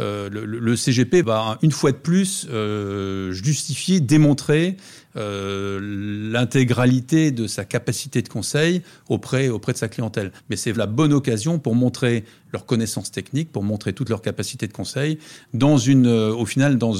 Euh, 0.00 0.30
le, 0.30 0.76
CGP 0.76 1.20
va 1.22 1.58
une 1.62 1.72
fois 1.72 1.92
de 1.92 1.98
plus 1.98 2.46
euh, 2.50 3.32
justifier, 3.32 4.00
démontrer 4.00 4.78
l'intégralité 5.14 7.30
de 7.32 7.48
sa 7.48 7.64
capacité 7.64 8.22
de 8.22 8.28
conseil 8.28 8.82
auprès, 9.08 9.48
auprès 9.48 9.72
de 9.72 9.78
sa 9.78 9.88
clientèle. 9.88 10.30
Mais 10.48 10.54
c'est 10.54 10.76
la 10.76 10.86
bonne 10.86 11.12
occasion 11.12 11.58
pour 11.58 11.74
montrer 11.74 12.22
leurs 12.52 12.66
connaissances 12.66 13.10
techniques, 13.10 13.50
pour 13.50 13.64
montrer 13.64 13.92
toute 13.92 14.10
leur 14.10 14.22
capacité 14.22 14.68
de 14.68 14.72
conseil, 14.72 15.18
dans 15.54 15.76
une, 15.76 16.06
au 16.06 16.46
final, 16.46 16.78
dans, 16.78 16.94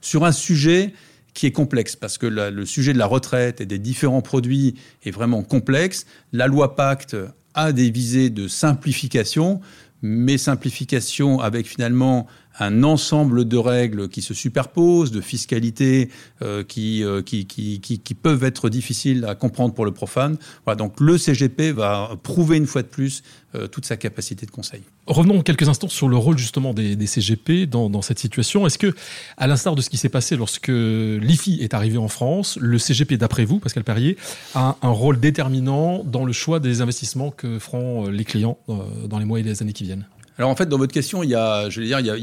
sur 0.00 0.24
un 0.24 0.30
sujet 0.30 0.94
qui 1.36 1.44
est 1.44 1.52
complexe 1.52 1.96
parce 1.96 2.16
que 2.16 2.26
le 2.26 2.64
sujet 2.64 2.94
de 2.94 2.98
la 2.98 3.04
retraite 3.04 3.60
et 3.60 3.66
des 3.66 3.78
différents 3.78 4.22
produits 4.22 4.74
est 5.04 5.10
vraiment 5.10 5.42
complexe. 5.42 6.06
La 6.32 6.46
loi 6.46 6.76
Pacte 6.76 7.14
a 7.52 7.72
des 7.72 7.90
visées 7.90 8.30
de 8.30 8.48
simplification, 8.48 9.60
mais 10.00 10.38
simplification 10.38 11.38
avec 11.40 11.66
finalement 11.66 12.26
un 12.58 12.82
ensemble 12.82 13.46
de 13.46 13.56
règles 13.56 14.08
qui 14.08 14.22
se 14.22 14.34
superposent, 14.34 15.10
de 15.10 15.20
fiscalité 15.20 16.10
euh, 16.42 16.64
qui, 16.64 17.04
euh, 17.04 17.22
qui, 17.22 17.46
qui, 17.46 17.80
qui, 17.80 18.14
peuvent 18.14 18.44
être 18.44 18.68
difficiles 18.68 19.24
à 19.26 19.34
comprendre 19.34 19.74
pour 19.74 19.84
le 19.84 19.92
profane. 19.92 20.36
Voilà, 20.64 20.76
donc 20.76 21.00
le 21.00 21.18
CGP 21.18 21.72
va 21.72 22.10
prouver 22.22 22.56
une 22.56 22.66
fois 22.66 22.82
de 22.82 22.88
plus 22.88 23.22
euh, 23.54 23.66
toute 23.66 23.84
sa 23.84 23.96
capacité 23.96 24.46
de 24.46 24.50
conseil. 24.50 24.82
Revenons 25.06 25.42
quelques 25.42 25.68
instants 25.68 25.88
sur 25.88 26.08
le 26.08 26.16
rôle 26.16 26.38
justement 26.38 26.74
des, 26.74 27.06
CGP 27.06 27.66
dans, 27.66 28.02
cette 28.02 28.18
situation. 28.18 28.66
Est-ce 28.66 28.78
que, 28.78 28.94
à 29.36 29.46
l'instar 29.46 29.74
de 29.74 29.82
ce 29.82 29.90
qui 29.90 29.96
s'est 29.96 30.08
passé 30.08 30.36
lorsque 30.36 30.68
l'IFI 30.68 31.58
est 31.60 31.74
arrivé 31.74 31.98
en 31.98 32.08
France, 32.08 32.58
le 32.60 32.78
CGP, 32.78 33.16
d'après 33.16 33.44
vous, 33.44 33.60
Pascal 33.60 33.84
Perrier, 33.84 34.16
a 34.54 34.76
un 34.82 34.90
rôle 34.90 35.20
déterminant 35.20 36.02
dans 36.04 36.24
le 36.24 36.32
choix 36.32 36.58
des 36.58 36.80
investissements 36.80 37.30
que 37.30 37.58
feront 37.58 38.08
les 38.08 38.24
clients 38.24 38.58
dans 39.06 39.18
les 39.18 39.24
mois 39.24 39.38
et 39.38 39.42
les 39.42 39.62
années 39.62 39.72
qui 39.72 39.84
viennent? 39.84 40.06
Alors 40.38 40.50
en 40.50 40.56
fait, 40.56 40.68
dans 40.68 40.78
votre 40.78 40.92
question, 40.92 41.22
il 41.22 41.30
y 41.30 41.34
a, 41.34 41.68
dire, 41.68 42.00
y 42.00 42.06
euh, 42.06 42.16
il 42.18 42.22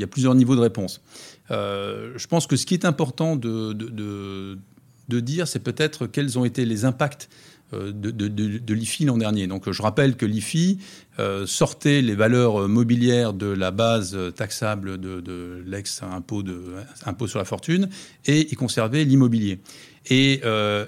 y 0.00 0.04
a 0.04 0.06
plusieurs 0.06 0.34
niveaux 0.34 0.56
de 0.56 0.60
réponse. 0.60 1.00
Euh, 1.50 2.12
je 2.16 2.26
pense 2.26 2.46
que 2.46 2.56
ce 2.56 2.66
qui 2.66 2.74
est 2.74 2.84
important 2.84 3.36
de, 3.36 4.58
dire, 5.08 5.48
c'est 5.48 5.60
peut-être 5.60 6.06
quels 6.06 6.38
ont 6.38 6.44
été 6.44 6.64
les 6.64 6.84
impacts 6.84 7.30
euh, 7.72 7.92
de, 7.92 8.74
l'IFI 8.74 9.06
l'an 9.06 9.16
dernier. 9.16 9.46
Donc 9.46 9.70
je 9.70 9.82
rappelle 9.82 10.16
que 10.16 10.26
l'IFI 10.26 10.78
sortait 11.46 12.02
les 12.02 12.14
valeurs 12.14 12.68
mobilières 12.68 13.32
de 13.32 13.46
la 13.46 13.70
base 13.70 14.18
taxable 14.36 14.98
de, 14.98 15.62
l'ex-impôt 15.66 16.42
impôt 17.06 17.26
sur 17.26 17.38
la 17.38 17.44
fortune 17.44 17.88
et 18.26 18.48
il 18.50 18.56
conservait 18.56 19.04
l'immobilier. 19.04 19.60
Et, 20.10 20.42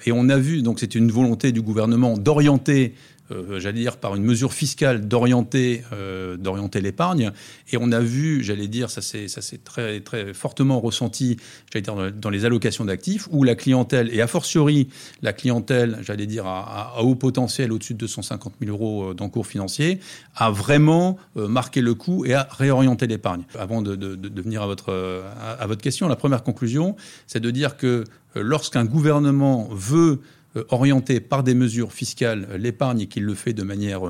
et, 0.05 0.13
on 0.13 0.29
a 0.29 0.37
vu, 0.37 0.61
donc 0.61 0.81
c'était 0.81 0.99
une 0.99 1.11
volonté 1.11 1.53
du 1.53 1.63
gouvernement 1.63 2.19
d'orienter 2.19 2.95
euh, 3.33 3.59
j'allais 3.59 3.81
dire, 3.81 3.97
par 3.97 4.15
une 4.15 4.23
mesure 4.23 4.53
fiscale 4.53 5.09
d'orienter, 5.09 5.83
euh, 5.93 6.37
d'orienter 6.37 6.81
l'épargne. 6.81 7.33
Et 7.73 7.77
on 7.77 7.91
a 7.93 8.01
vu, 8.01 8.43
j'allais 8.45 8.69
dire, 8.69 8.91
ça 8.91 9.03
s'est, 9.03 9.29
ça 9.29 9.43
s'est 9.43 9.59
très, 9.59 10.01
très 10.01 10.33
fortement 10.33 10.81
ressenti, 10.81 11.37
j'allais 11.73 11.83
dire, 11.83 12.13
dans 12.13 12.31
les 12.31 12.45
allocations 12.45 12.85
d'actifs, 12.85 13.29
où 13.31 13.43
la 13.43 13.55
clientèle, 13.55 14.15
et 14.15 14.21
a 14.21 14.27
fortiori 14.27 14.89
la 15.23 15.33
clientèle, 15.33 15.99
j'allais 16.03 16.27
dire, 16.27 16.47
à, 16.47 17.03
haut 17.03 17.17
potentiel, 17.17 17.73
au-dessus 17.73 17.95
de 17.95 17.99
250 17.99 18.55
000 18.61 18.71
euros 18.71 19.11
euh, 19.11 19.15
d'encours 19.15 19.47
financier, 19.47 20.01
a 20.37 20.51
vraiment 20.51 21.19
marqué 21.35 21.81
le 21.81 21.95
coup 21.95 22.25
et 22.25 22.35
a 22.35 22.49
réorienté 22.51 23.07
l'épargne. 23.07 23.45
Avant 23.59 23.83
de, 23.83 23.97
de, 23.97 24.15
de 24.15 24.43
venir 24.43 24.63
à 24.63 24.67
votre, 24.67 24.93
à 25.37 25.67
votre 25.67 25.83
question, 25.83 26.09
la 26.09 26.17
première 26.17 26.43
conclusion, 26.43 26.97
c'est 27.27 27.41
de 27.41 27.51
dire 27.51 27.77
que 27.77 28.05
lorsqu'un 28.35 28.85
gouvernement 28.85 29.69
veut 29.71 30.21
euh, 30.21 30.21
orienter 30.71 31.21
par 31.21 31.43
des 31.43 31.55
mesures 31.55 31.93
fiscales 31.93 32.47
euh, 32.51 32.59
l'épargne 32.59 33.01
et 33.01 33.07
qu'il 33.07 33.25
le 33.25 33.35
fait 33.35 33.53
de 33.53 33.63
manière 33.63 34.03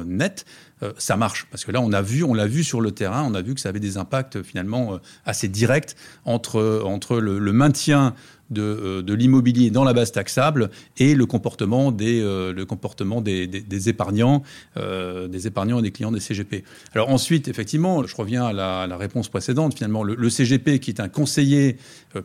euh, 0.83 0.93
ça 0.99 1.17
marche. 1.17 1.47
Parce 1.51 1.65
que 1.65 1.73
là, 1.73 1.81
on 1.81 1.93
a 1.93 2.03
vu, 2.03 2.25
on 2.25 2.35
l'a 2.35 2.47
vu 2.47 2.65
sur 2.65 2.81
le 2.81 2.91
terrain, 2.91 3.25
on 3.29 3.35
a 3.35 3.43
vu 3.43 3.55
que 3.55 3.61
ça 3.61 3.69
avait 3.69 3.81
des 3.81 3.97
impacts 3.97 4.43
finalement 4.43 4.99
assez 5.25 5.49
directs 5.49 5.97
entre, 6.25 6.83
entre 6.85 7.19
le, 7.19 7.39
le 7.39 7.53
maintien 7.53 8.15
euh, 8.57 9.03
de, 9.03 9.15
l'immobilier 9.15 9.71
dans 9.71 9.83
la 9.83 9.93
base 9.93 10.13
taxable 10.13 10.71
et 10.99 11.15
le 11.15 11.27
comportement 11.27 11.91
des, 11.91 12.21
euh, 12.21 12.53
le 12.53 12.65
comportement 12.65 13.21
des, 13.21 13.47
des, 13.47 13.89
épargnants, 13.89 14.43
euh, 14.77 15.27
des 15.27 15.47
épargnants 15.47 15.81
et 15.81 15.83
des 15.83 15.91
clients 15.91 16.13
des 16.13 16.21
CGP. 16.21 16.63
Alors 16.95 17.09
ensuite, 17.09 17.49
effectivement, 17.49 18.07
je 18.07 18.15
reviens 18.15 18.45
à 18.45 18.53
la, 18.53 18.97
réponse 18.97 19.29
précédente. 19.29 19.75
Finalement, 19.75 20.05
le, 20.05 20.31
CGP, 20.31 20.79
qui 20.79 20.91
est 20.91 21.01
un 21.01 21.09
conseiller 21.09 21.77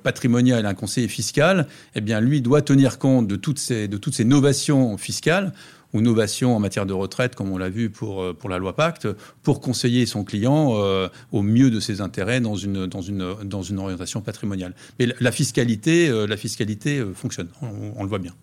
patrimonial, 0.04 0.66
un 0.66 0.74
conseiller 0.74 1.08
fiscal, 1.08 1.68
eh 1.96 2.02
bien, 2.02 2.20
lui 2.20 2.42
doit 2.42 2.62
tenir 2.62 3.00
compte 3.00 3.28
de 3.28 3.36
toutes 3.36 3.60
ces, 3.60 3.88
de 3.88 3.98
toutes 3.98 4.14
ces 4.14 4.26
novations 4.26 4.98
fiscales 4.98 5.54
ou 5.94 6.02
novation 6.02 6.56
en 6.56 6.60
matière 6.60 6.86
de 6.86 6.94
retraite, 6.94 7.36
comme 7.36 7.52
on 7.52 7.58
l'a 7.58 7.70
vu 7.70 7.90
pour, 7.90 8.22
euh, 8.22 8.34
pour 8.34 8.50
la 8.50 8.58
loi 8.58 8.76
Pacte, 8.76 9.08
pour 9.44 9.62
conseiller 9.62 10.06
son 10.06 10.24
client 10.24 10.72
euh, 10.76 11.10
au 11.32 11.42
mieux 11.42 11.70
de 11.70 11.80
ses 11.80 12.02
intérêts 12.02 12.42
dans 12.42 12.56
une, 12.56 12.88
dans 12.88 13.02
une, 13.02 13.36
dans 13.44 13.62
une 13.62 13.80
orientation 13.80 14.22
patrimoniale. 14.22 14.74
Mais 15.00 15.08
la, 15.20 15.32
fiscalité, 15.32 16.10
euh, 16.10 16.28
la 16.28 16.38
fiscalité 16.38 17.04
fonctionne, 17.14 17.50
on 17.62 18.04
le 18.04 18.10
voit 18.10 18.20
bien. 18.20 18.34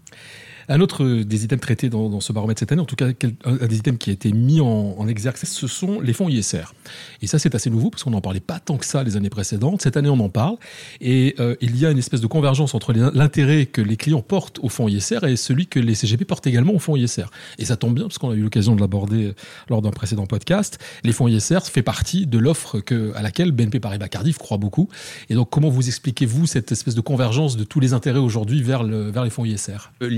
Un 0.69 0.81
autre 0.81 1.23
des 1.23 1.45
items 1.45 1.61
traités 1.61 1.89
dans, 1.89 2.21
ce 2.21 2.33
baromètre 2.33 2.59
cette 2.61 2.73
année, 2.73 2.81
en 2.81 2.87
tout 2.87 2.97
cas 2.97 3.07
un 3.45 3.67
des 3.67 3.77
items 3.77 3.99
qui 3.99 4.11
a 4.11 4.13
été 4.13 4.33
mis 4.33 4.61
en, 4.61 5.09
exergue, 5.09 5.37
ce 5.37 5.67
sont 5.67 6.01
les 6.01 6.13
fonds 6.13 6.29
ISR. 6.29 6.75
Et 7.23 7.27
ça, 7.27 7.39
c'est 7.39 7.55
assez 7.55 7.71
nouveau 7.71 7.91
parce 7.91 8.05
qu'on 8.05 8.11
n'en 8.11 8.21
parlait 8.21 8.41
pas 8.41 8.59
tant 8.61 8.77
que 8.77 8.85
ça 8.85 9.03
les 9.03 9.17
années 9.17 9.31
précédentes. 9.31 9.83
Cette 9.83 9.97
année, 9.97 10.11
on 10.11 10.21
en 10.21 10.29
parle. 10.29 10.57
Et 11.01 11.35
euh, 11.41 11.57
il 11.61 11.77
y 11.77 11.87
a 11.87 11.91
une 11.91 11.99
espèce 11.99 12.21
de 12.21 12.27
convergence 12.27 12.75
entre 12.75 12.93
l'intérêt 12.93 13.67
que 13.67 13.81
les 13.81 13.97
clients 13.97 14.21
portent 14.21 14.59
au 14.63 14.69
fonds 14.69 14.89
ISR 14.89 15.25
et 15.27 15.37
celui 15.37 15.67
que 15.67 15.81
les 15.81 15.95
CGP 15.95 16.25
portent 16.25 16.47
également 16.47 16.75
au 16.75 16.79
fonds 16.79 16.97
ISR. 16.97 17.27
Et 17.59 17.65
ça 17.65 17.77
tombe 17.77 17.95
bien 17.95 18.05
parce 18.05 18.19
qu'on 18.19 18.31
a 18.31 18.35
eu 18.35 18.43
l'occasion 18.43 18.75
de 18.75 18.81
l'aborder 18.81 19.33
lors 19.69 19.83
d'un 19.83 19.91
précédent 19.91 20.27
podcast. 20.27 20.79
Les 21.05 21.13
fonds 21.13 21.29
ISR 21.29 21.61
fait 21.65 21.83
partie 21.83 22.27
de 22.27 22.39
l'offre 22.39 22.83
à 23.15 23.23
laquelle 23.23 23.53
BNP 23.53 23.81
Paribas 23.81 24.09
Cardiff 24.09 24.39
croit 24.39 24.59
beaucoup. 24.59 24.89
Et 25.31 25.35
donc, 25.35 25.49
comment 25.51 25.71
vous 25.71 25.87
expliquez-vous 25.87 26.47
cette 26.47 26.73
espèce 26.73 26.95
de 26.95 27.01
convergence 27.01 27.57
de 27.57 27.65
tous 27.65 27.81
les 27.81 27.93
intérêts 27.93 28.19
aujourd'hui 28.19 28.63
vers, 28.63 28.83
le, 28.83 29.11
vers 29.11 29.25
les 29.25 29.31
fonds 29.31 29.45
ISR 29.45 29.91
euh, 30.03 30.09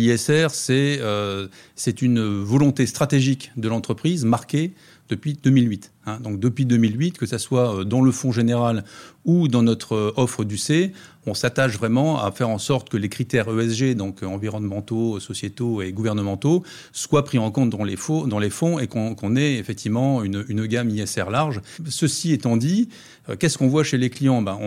euh, 0.70 1.48
c'est 1.74 2.02
une 2.02 2.42
volonté 2.42 2.86
stratégique 2.86 3.52
de 3.56 3.68
l'entreprise 3.68 4.24
marquée 4.24 4.72
depuis 5.08 5.34
2008. 5.34 5.92
Hein. 6.06 6.18
Donc 6.20 6.38
depuis 6.38 6.64
2008, 6.64 7.18
que 7.18 7.26
ce 7.26 7.38
soit 7.38 7.80
euh, 7.80 7.84
dans 7.84 8.00
le 8.00 8.12
fonds 8.12 8.32
général 8.32 8.84
ou 9.24 9.48
dans 9.48 9.62
notre 9.62 9.94
euh, 9.94 10.12
offre 10.16 10.44
du 10.44 10.56
C, 10.56 10.92
on 11.30 11.34
s'attache 11.34 11.78
vraiment 11.78 12.22
à 12.22 12.32
faire 12.32 12.48
en 12.48 12.58
sorte 12.58 12.88
que 12.88 12.96
les 12.96 13.08
critères 13.08 13.46
ESG, 13.48 13.94
donc 13.94 14.22
environnementaux, 14.22 15.20
sociétaux 15.20 15.80
et 15.80 15.92
gouvernementaux, 15.92 16.64
soient 16.92 17.24
pris 17.24 17.38
en 17.38 17.50
compte 17.50 17.70
dans 17.70 17.84
les, 17.84 17.96
fonds 17.96 18.78
et 18.78 18.88
qu'on 18.88 19.36
ait 19.36 19.54
effectivement 19.54 20.24
une, 20.24 20.66
gamme 20.66 20.90
ISR 20.90 21.30
large. 21.30 21.60
Ceci 21.88 22.32
étant 22.32 22.56
dit, 22.56 22.88
euh, 23.28 23.36
qu'est-ce 23.36 23.58
qu'on 23.58 23.68
voit 23.68 23.84
chez 23.84 23.98
les 23.98 24.10
clients? 24.10 24.42
Ben, 24.42 24.58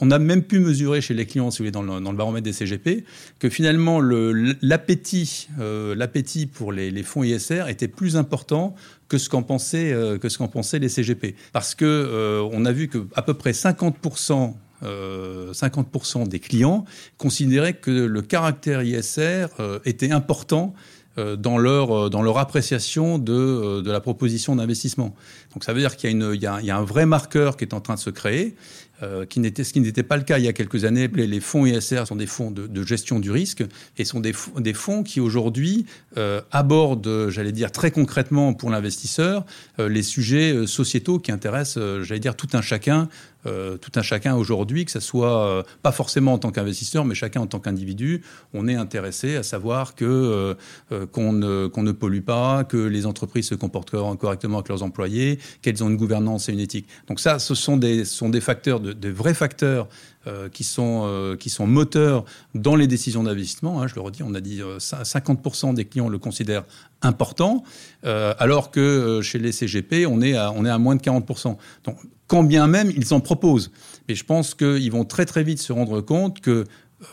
on, 0.00 0.10
a 0.10 0.18
même 0.18 0.42
pu 0.42 0.60
mesurer 0.60 1.00
chez 1.00 1.14
les 1.14 1.26
clients, 1.26 1.50
si 1.50 1.58
vous 1.58 1.64
voulez, 1.64 1.72
dans 1.72 1.82
le, 1.82 2.16
baromètre 2.16 2.44
des 2.44 2.52
CGP, 2.52 3.04
que 3.38 3.48
finalement 3.48 4.00
l'appétit 4.00 5.48
l'appétit 5.58 6.46
pour 6.46 6.72
les, 6.72 7.02
fonds 7.02 7.24
ISR 7.24 7.64
était 7.68 7.88
plus 7.88 8.16
important 8.16 8.74
que 9.08 9.18
ce 9.18 9.28
qu'en 9.28 9.42
pensaient, 9.42 9.92
euh, 9.92 10.18
que 10.18 10.28
ce 10.28 10.38
qu'en 10.38 10.48
pensaient 10.48 10.78
les 10.78 10.88
CGP. 10.88 11.34
Parce 11.52 11.74
que 11.74 11.84
euh, 11.84 12.48
on 12.52 12.64
a 12.64 12.72
vu 12.72 12.88
que 12.88 13.06
à 13.14 13.22
peu 13.22 13.34
près 13.34 13.52
50% 13.52 14.54
50% 14.84 16.22
euh, 16.22 16.26
des 16.26 16.40
clients 16.40 16.84
considéraient 17.18 17.74
que 17.74 17.90
le 17.90 18.22
caractère 18.22 18.82
ISR 18.82 19.46
était 19.84 20.10
important 20.10 20.74
dans 21.16 21.58
leur, 21.58 22.10
dans 22.10 22.22
leur 22.22 22.38
appréciation 22.38 23.18
de, 23.18 23.80
de 23.80 23.90
la 23.92 24.00
proposition 24.00 24.56
d'investissement. 24.56 25.14
Donc 25.52 25.62
ça 25.62 25.72
veut 25.72 25.78
dire 25.78 25.96
qu'il 25.96 26.10
y 26.10 26.46
a, 26.46 26.60
y 26.60 26.70
un 26.72 26.82
vrai 26.82 27.06
marqueur 27.06 27.56
qui 27.56 27.62
est 27.62 27.72
en 27.72 27.80
train 27.80 27.94
de 27.94 28.00
se 28.00 28.10
créer. 28.10 28.56
Euh, 29.02 29.26
qui 29.26 29.42
ce 29.42 29.72
qui 29.72 29.80
n'était 29.80 30.04
pas 30.04 30.16
le 30.16 30.22
cas 30.22 30.38
il 30.38 30.44
y 30.44 30.48
a 30.48 30.52
quelques 30.52 30.84
années. 30.84 31.08
Les, 31.08 31.40
fonds 31.40 31.66
ISR 31.66 32.04
sont 32.06 32.14
des 32.14 32.28
fonds 32.28 32.52
de, 32.52 32.82
gestion 32.84 33.18
du 33.18 33.30
risque 33.30 33.64
et 33.98 34.04
sont 34.04 34.20
des, 34.20 34.32
fonds 34.72 35.02
qui 35.02 35.18
aujourd'hui 35.18 35.84
euh, 36.16 36.40
abordent, 36.52 37.28
j'allais 37.28 37.50
dire 37.50 37.72
très 37.72 37.90
concrètement 37.90 38.54
pour 38.54 38.70
l'investisseur, 38.70 39.44
euh, 39.80 39.88
les 39.88 40.04
sujets 40.04 40.66
sociétaux 40.66 41.18
qui 41.18 41.32
intéressent, 41.32 42.02
j'allais 42.02 42.20
dire 42.20 42.36
tout 42.36 42.48
un 42.52 42.62
chacun 42.62 43.08
euh, 43.46 43.76
tout 43.76 43.92
un 43.96 44.02
chacun 44.02 44.34
aujourd'hui, 44.34 44.84
que 44.84 44.90
ce 44.90 45.00
soit 45.00 45.46
euh, 45.46 45.62
pas 45.82 45.92
forcément 45.92 46.32
en 46.34 46.38
tant 46.38 46.50
qu'investisseur, 46.50 47.04
mais 47.04 47.14
chacun 47.14 47.40
en 47.40 47.46
tant 47.46 47.60
qu'individu, 47.60 48.22
on 48.52 48.68
est 48.68 48.74
intéressé 48.74 49.36
à 49.36 49.42
savoir 49.42 49.94
que 49.94 50.04
euh, 50.90 51.06
qu'on 51.06 51.32
ne, 51.32 51.68
ne 51.76 51.92
pollue 51.92 52.22
pas, 52.22 52.64
que 52.64 52.76
les 52.76 53.06
entreprises 53.06 53.48
se 53.48 53.54
comportent 53.54 53.90
correctement 53.90 54.58
avec 54.58 54.68
leurs 54.68 54.82
employés, 54.82 55.38
qu'elles 55.62 55.82
ont 55.84 55.88
une 55.88 55.96
gouvernance 55.96 56.48
et 56.48 56.52
une 56.52 56.60
éthique. 56.60 56.88
Donc 57.08 57.20
ça, 57.20 57.38
ce 57.38 57.54
sont 57.54 57.76
des, 57.76 58.04
sont 58.04 58.28
des 58.28 58.40
facteurs, 58.40 58.80
de, 58.80 58.92
des 58.92 59.10
vrais 59.10 59.34
facteurs 59.34 59.88
qui, 60.52 60.64
sont, 60.64 61.36
qui 61.38 61.50
sont 61.50 61.66
moteurs 61.66 62.24
dans 62.54 62.76
les 62.76 62.86
décisions 62.86 63.22
d'investissement. 63.22 63.82
Hein, 63.82 63.88
je 63.88 63.94
le 63.94 64.00
redis, 64.00 64.22
on 64.22 64.34
a 64.34 64.40
dit 64.40 64.62
50% 64.78 65.70
euh, 65.70 65.72
des 65.74 65.84
clients 65.84 66.08
le 66.08 66.18
considèrent 66.18 66.64
important, 67.04 67.62
alors 68.02 68.70
que 68.70 69.20
chez 69.22 69.38
les 69.38 69.52
CGP, 69.52 70.06
on 70.06 70.20
est 70.20 70.36
à, 70.36 70.52
on 70.52 70.64
est 70.64 70.70
à 70.70 70.78
moins 70.78 70.96
de 70.96 71.02
40%. 71.02 71.56
Donc, 71.84 71.96
quand 72.26 72.42
bien 72.42 72.66
même 72.66 72.90
ils 72.96 73.12
en 73.14 73.20
proposent. 73.20 73.70
Mais 74.08 74.14
je 74.14 74.24
pense 74.24 74.54
qu'ils 74.54 74.90
vont 74.90 75.04
très 75.04 75.24
très 75.24 75.42
vite 75.42 75.60
se 75.60 75.72
rendre 75.72 76.00
compte 76.00 76.40
que 76.40 76.64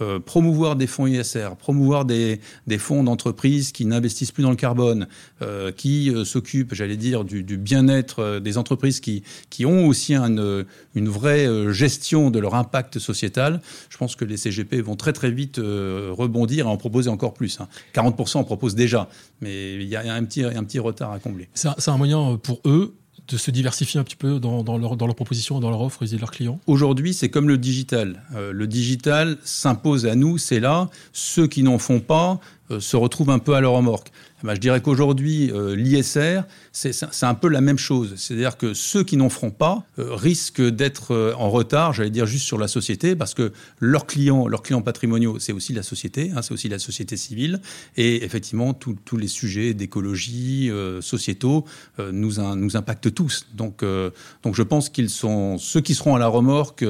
euh, 0.02 0.20
promouvoir 0.20 0.76
des 0.76 0.88
fonds 0.88 1.08
ISR, 1.08 1.50
promouvoir 1.58 2.06
des, 2.06 2.40
des 2.68 2.78
fonds 2.78 3.04
d'entreprise 3.04 3.72
qui 3.72 3.86
n'investissent 3.86 4.32
plus 4.32 4.44
dans 4.44 4.50
le 4.50 4.56
carbone, 4.56 5.08
euh, 5.42 5.72
qui 5.72 6.10
euh, 6.10 6.24
s'occupent, 6.24 6.74
j'allais 6.74 6.98
dire, 6.98 7.24
du, 7.24 7.44
du 7.44 7.58
bien-être 7.58 8.40
des 8.40 8.58
entreprises 8.58 9.00
qui, 9.00 9.24
qui 9.50 9.66
ont 9.66 9.88
aussi 9.88 10.16
une, 10.16 10.66
une 10.96 11.10
vraie 11.10 11.48
gestion 11.74 12.30
de 12.32 12.40
leur 12.40 12.56
impact 12.56 13.00
sociétal, 13.00 13.62
je 13.90 13.98
pense 13.98 14.16
que 14.16 14.26
les 14.26 14.38
CGP 14.38 14.82
vont 14.82 14.96
très 14.96 15.14
très 15.14 15.32
vite 15.32 15.58
rebondir 15.58 16.66
et 16.66 16.70
en 16.70 16.78
proposer 16.78 17.10
encore 17.10 17.34
plus. 17.34 17.60
Hein. 17.60 17.68
40% 17.94 18.38
en 18.38 18.44
proposent 18.44 18.76
déjà, 18.76 19.10
mais 19.42 19.76
il 19.76 19.88
y 19.88 19.96
a 19.96 20.14
un 20.14 20.24
petit, 20.24 20.44
un 20.44 20.64
petit 20.64 20.80
retard 20.80 21.12
à 21.12 21.20
combler. 21.20 21.50
C'est 21.54 21.90
un 21.90 21.98
moyen 21.98 22.38
pour 22.42 22.62
eux 22.66 22.96
de 23.32 23.38
se 23.38 23.52
diversifier 23.52 24.00
un 24.00 24.04
petit 24.04 24.16
peu 24.16 24.40
dans, 24.40 24.64
dans 24.64 24.78
leur, 24.78 24.98
dans 24.98 25.06
leur 25.06 25.16
proposition, 25.16 25.60
dans 25.60 25.70
leur 25.70 25.82
offre 25.82 26.04
vis-à-vis 26.04 26.18
de 26.18 26.22
leurs 26.22 26.32
clients 26.32 26.60
Aujourd'hui, 26.68 27.14
c'est 27.14 27.30
comme 27.30 27.48
le 27.48 27.58
digital. 27.58 28.24
Euh, 28.36 28.52
le 28.52 28.68
digital 28.68 29.38
s'impose 29.44 30.06
à 30.06 30.16
nous, 30.16 30.38
c'est 30.38 30.60
là. 30.60 30.90
Ceux 31.14 31.48
qui 31.48 31.64
n'en 31.64 31.78
font 31.78 32.00
pas 32.00 32.40
se 32.80 32.98
retrouvent 32.98 33.30
un 33.30 33.40
peu 33.40 33.54
à 33.54 33.62
leur 33.62 33.74
remorque. 33.74 34.12
Eh 34.44 34.48
ben, 34.48 34.56
je 34.56 34.60
dirais 34.60 34.82
qu'aujourd'hui, 34.82 35.52
euh, 35.52 35.76
l'ISR, 35.76 36.42
c'est 36.72 37.24
un 37.24 37.34
peu 37.36 37.48
la 37.48 37.62
même 37.62 37.78
chose. 37.78 38.14
C'est-à-dire 38.16 38.58
que 38.58 38.74
ceux 38.74 39.04
qui 39.04 39.16
n'en 39.16 39.30
feront 39.30 39.52
pas 39.52 39.84
euh, 40.00 40.16
risquent 40.16 40.68
d'être 40.68 41.14
euh, 41.14 41.34
en 41.38 41.50
retard, 41.50 41.94
j'allais 41.94 42.10
dire 42.10 42.26
juste 42.26 42.46
sur 42.46 42.58
la 42.58 42.68
société, 42.68 43.16
parce 43.16 43.36
que 43.36 43.52
leurs 43.80 44.08
clients, 44.08 44.48
leurs 44.48 44.64
clients 44.64 44.82
patrimoniaux, 44.82 45.38
c'est 45.38 45.54
aussi 45.54 45.74
la 45.74 45.84
société, 45.84 46.32
hein, 46.36 46.42
c'est 46.42 46.54
aussi 46.54 46.70
la 46.70 46.80
société 46.80 47.18
civile. 47.18 47.62
Et 47.98 48.24
effectivement, 48.24 48.74
tous 48.74 49.18
les 49.18 49.28
sujets 49.28 49.74
d'écologie, 49.74 50.72
sociétaux, 51.02 51.66
nous, 52.12 52.40
impactent 52.40 53.14
tous. 53.14 53.48
Donc 53.54 53.84
je 53.84 54.64
pense 54.64 54.90
qu'ils 54.90 55.10
sont 55.10 55.58
ceux 55.58 55.82
qui 55.82 55.94
seront 55.94 56.16
à 56.16 56.20
la 56.20 56.28
remorque. 56.28 56.84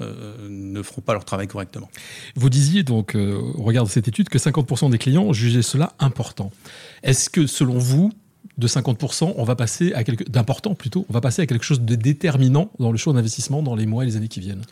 Ne 0.00 0.82
feront 0.82 1.00
pas 1.00 1.12
leur 1.12 1.24
travail 1.24 1.46
correctement. 1.48 1.90
Vous 2.36 2.50
disiez 2.50 2.82
donc, 2.82 3.14
au 3.14 3.62
regard 3.62 3.84
de 3.84 3.90
cette 3.90 4.08
étude, 4.08 4.28
que 4.28 4.38
50% 4.38 4.90
des 4.90 4.98
clients 4.98 5.32
jugeaient 5.32 5.62
cela 5.62 5.92
important. 5.98 6.50
Est-ce 7.02 7.30
que, 7.30 7.46
selon 7.46 7.78
vous, 7.78 8.12
de 8.58 8.66
50%, 8.66 9.34
on 9.36 9.44
va 9.44 9.56
passer 9.56 9.92
à 9.92 10.04
quelque 10.04 10.28
d'important 10.28 10.74
plutôt, 10.74 11.06
on 11.08 11.12
va 11.12 11.20
passer 11.20 11.42
à 11.42 11.46
quelque 11.46 11.64
chose 11.64 11.80
de 11.80 11.94
déterminant 11.94 12.70
dans 12.78 12.90
le 12.90 12.98
choix 12.98 13.12
d'investissement 13.12 13.62
dans 13.62 13.76
les 13.76 13.86
mois 13.86 14.02
et 14.02 14.06
les 14.06 14.16
années 14.16 14.28
qui 14.28 14.40
viennent? 14.40 14.64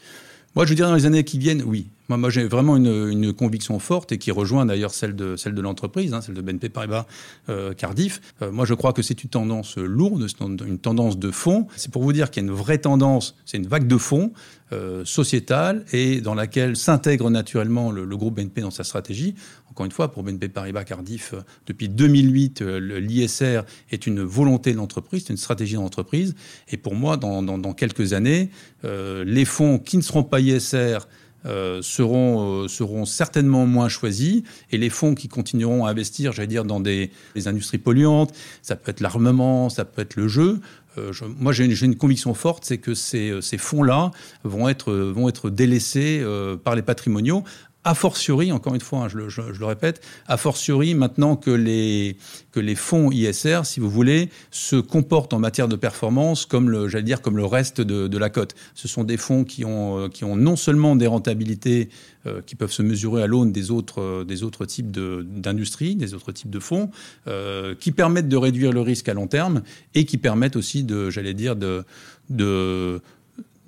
Moi, 0.54 0.66
je 0.66 0.74
dirais 0.74 0.88
dans 0.88 0.94
les 0.94 1.06
années 1.06 1.24
qui 1.24 1.38
viennent, 1.38 1.62
oui. 1.62 1.86
Moi, 2.08 2.30
j'ai 2.30 2.44
vraiment 2.44 2.76
une, 2.76 3.32
conviction 3.32 3.78
forte 3.78 4.12
et 4.12 4.18
qui 4.18 4.30
rejoint 4.30 4.64
d'ailleurs 4.64 4.94
celle 4.94 5.16
de, 5.16 5.36
celle 5.36 5.54
de 5.54 5.60
l'entreprise, 5.60 6.14
hein, 6.14 6.20
celle 6.20 6.34
de 6.34 6.40
BNP 6.40 6.68
Paribas 6.68 7.06
euh, 7.48 7.74
Cardiff. 7.74 8.20
Euh, 8.40 8.52
moi, 8.52 8.64
je 8.64 8.74
crois 8.74 8.92
que 8.92 9.02
c'est 9.02 9.24
une 9.24 9.30
tendance 9.30 9.76
lourde, 9.76 10.26
une 10.64 10.78
tendance 10.78 11.18
de 11.18 11.30
fond. 11.30 11.66
C'est 11.76 11.90
pour 11.90 12.02
vous 12.02 12.12
dire 12.12 12.30
qu'il 12.30 12.44
y 12.44 12.46
a 12.46 12.48
une 12.48 12.54
vraie 12.54 12.78
tendance, 12.78 13.34
c'est 13.44 13.56
une 13.56 13.66
vague 13.66 13.88
de 13.88 13.98
fond 13.98 14.32
euh, 14.72 15.04
sociétale 15.04 15.84
et 15.92 16.20
dans 16.20 16.34
laquelle 16.34 16.76
s'intègre 16.76 17.30
naturellement 17.30 17.90
le, 17.90 18.06
groupe 18.16 18.36
BNP 18.36 18.60
dans 18.60 18.70
sa 18.70 18.84
stratégie. 18.84 19.34
Encore 19.70 19.84
une 19.84 19.92
fois, 19.92 20.12
pour 20.12 20.22
BNP 20.22 20.48
Paribas 20.48 20.84
Cardiff, 20.84 21.34
depuis 21.66 21.88
2008, 21.88 22.62
l'ISR 22.62 23.62
est 23.90 24.06
une 24.06 24.22
volonté 24.22 24.72
de 24.72 24.76
l'entreprise, 24.76 25.24
c'est 25.26 25.32
une 25.32 25.38
stratégie 25.38 25.74
de 25.74 25.80
l'entreprise. 25.80 26.34
Et 26.68 26.76
pour 26.76 26.94
moi, 26.94 27.16
dans, 27.16 27.42
dans 27.42 27.72
quelques 27.74 28.12
années, 28.14 28.50
les 28.84 29.44
fonds 29.44 29.78
qui 29.78 29.98
ne 29.98 30.02
seront 30.02 30.24
pas 30.24 30.40
ISR 30.40 31.00
euh, 31.46 31.80
seront, 31.82 32.64
euh, 32.64 32.68
seront 32.68 33.04
certainement 33.04 33.66
moins 33.66 33.88
choisis 33.88 34.42
et 34.70 34.78
les 34.78 34.90
fonds 34.90 35.14
qui 35.14 35.28
continueront 35.28 35.86
à 35.86 35.90
investir, 35.90 36.32
j'allais 36.32 36.48
dire, 36.48 36.64
dans 36.64 36.80
des, 36.80 37.10
industries 37.46 37.78
polluantes, 37.78 38.32
ça 38.62 38.76
peut 38.76 38.90
être 38.90 39.00
l'armement, 39.00 39.68
ça 39.68 39.84
peut 39.84 40.02
être 40.02 40.16
le 40.16 40.26
jeu. 40.28 40.60
Euh, 40.98 41.12
moi, 41.38 41.52
j'ai 41.52 41.64
une, 41.64 41.96
conviction 41.96 42.34
forte, 42.34 42.64
c'est 42.64 42.78
que 42.78 42.94
ces, 42.94 43.40
ces 43.42 43.58
fonds-là 43.58 44.10
vont 44.44 44.68
être 44.68 45.50
délaissés 45.50 46.24
par 46.64 46.74
les 46.74 46.82
patrimoniaux 46.82 47.44
a 47.86 47.94
fortiori, 47.94 48.50
encore 48.50 48.74
une 48.74 48.80
fois, 48.80 49.04
hein, 49.04 49.08
je, 49.08 49.16
le, 49.16 49.64
répète, 49.64 50.04
a 50.26 50.36
fortiori 50.36 50.96
maintenant 50.96 51.36
que 51.36 51.52
les, 51.52 52.16
que 52.50 52.58
les 52.58 52.74
fonds 52.74 53.12
ISR, 53.12 53.60
si 53.62 53.78
vous 53.78 53.88
voulez, 53.88 54.28
se 54.50 54.74
comportent 54.74 55.32
en 55.32 55.38
matière 55.38 55.68
de 55.68 55.76
performance 55.76 56.46
comme 56.46 56.68
le, 56.68 56.88
j'allais 56.88 57.04
dire, 57.04 57.22
comme 57.22 57.36
le 57.36 57.44
reste 57.44 57.80
de, 57.80 58.08
de, 58.08 58.18
la 58.18 58.28
cote. 58.28 58.56
Ce 58.74 58.88
sont 58.88 59.04
des 59.04 59.16
fonds 59.16 59.44
qui 59.44 59.64
ont, 59.64 60.00
euh, 60.00 60.08
qui 60.08 60.24
ont 60.24 60.34
non 60.34 60.56
seulement 60.56 60.96
des 60.96 61.06
rentabilités 61.06 61.88
euh, 62.26 62.40
qui 62.44 62.56
peuvent 62.56 62.72
se 62.72 62.82
mesurer 62.82 63.22
à 63.22 63.26
l'aune 63.26 63.52
des 63.52 63.70
autres, 63.70 64.00
euh, 64.00 64.24
des 64.24 64.42
autres 64.42 64.64
types 64.64 64.90
d'industries, 64.90 65.94
des 65.94 66.14
autres 66.14 66.32
types 66.32 66.50
de 66.50 66.58
fonds, 66.58 66.90
euh, 67.28 67.74
qui 67.78 67.92
permettent 67.92 68.28
de 68.28 68.36
réduire 68.36 68.72
le 68.72 68.80
risque 68.80 69.08
à 69.08 69.14
long 69.14 69.26
terme 69.26 69.62
et 69.94 70.04
qui 70.06 70.18
permettent 70.18 70.56
aussi 70.56 70.82
de, 70.82 71.08
j'allais 71.10 71.34
dire, 71.34 71.54
de, 71.54 71.84
de 72.30 73.00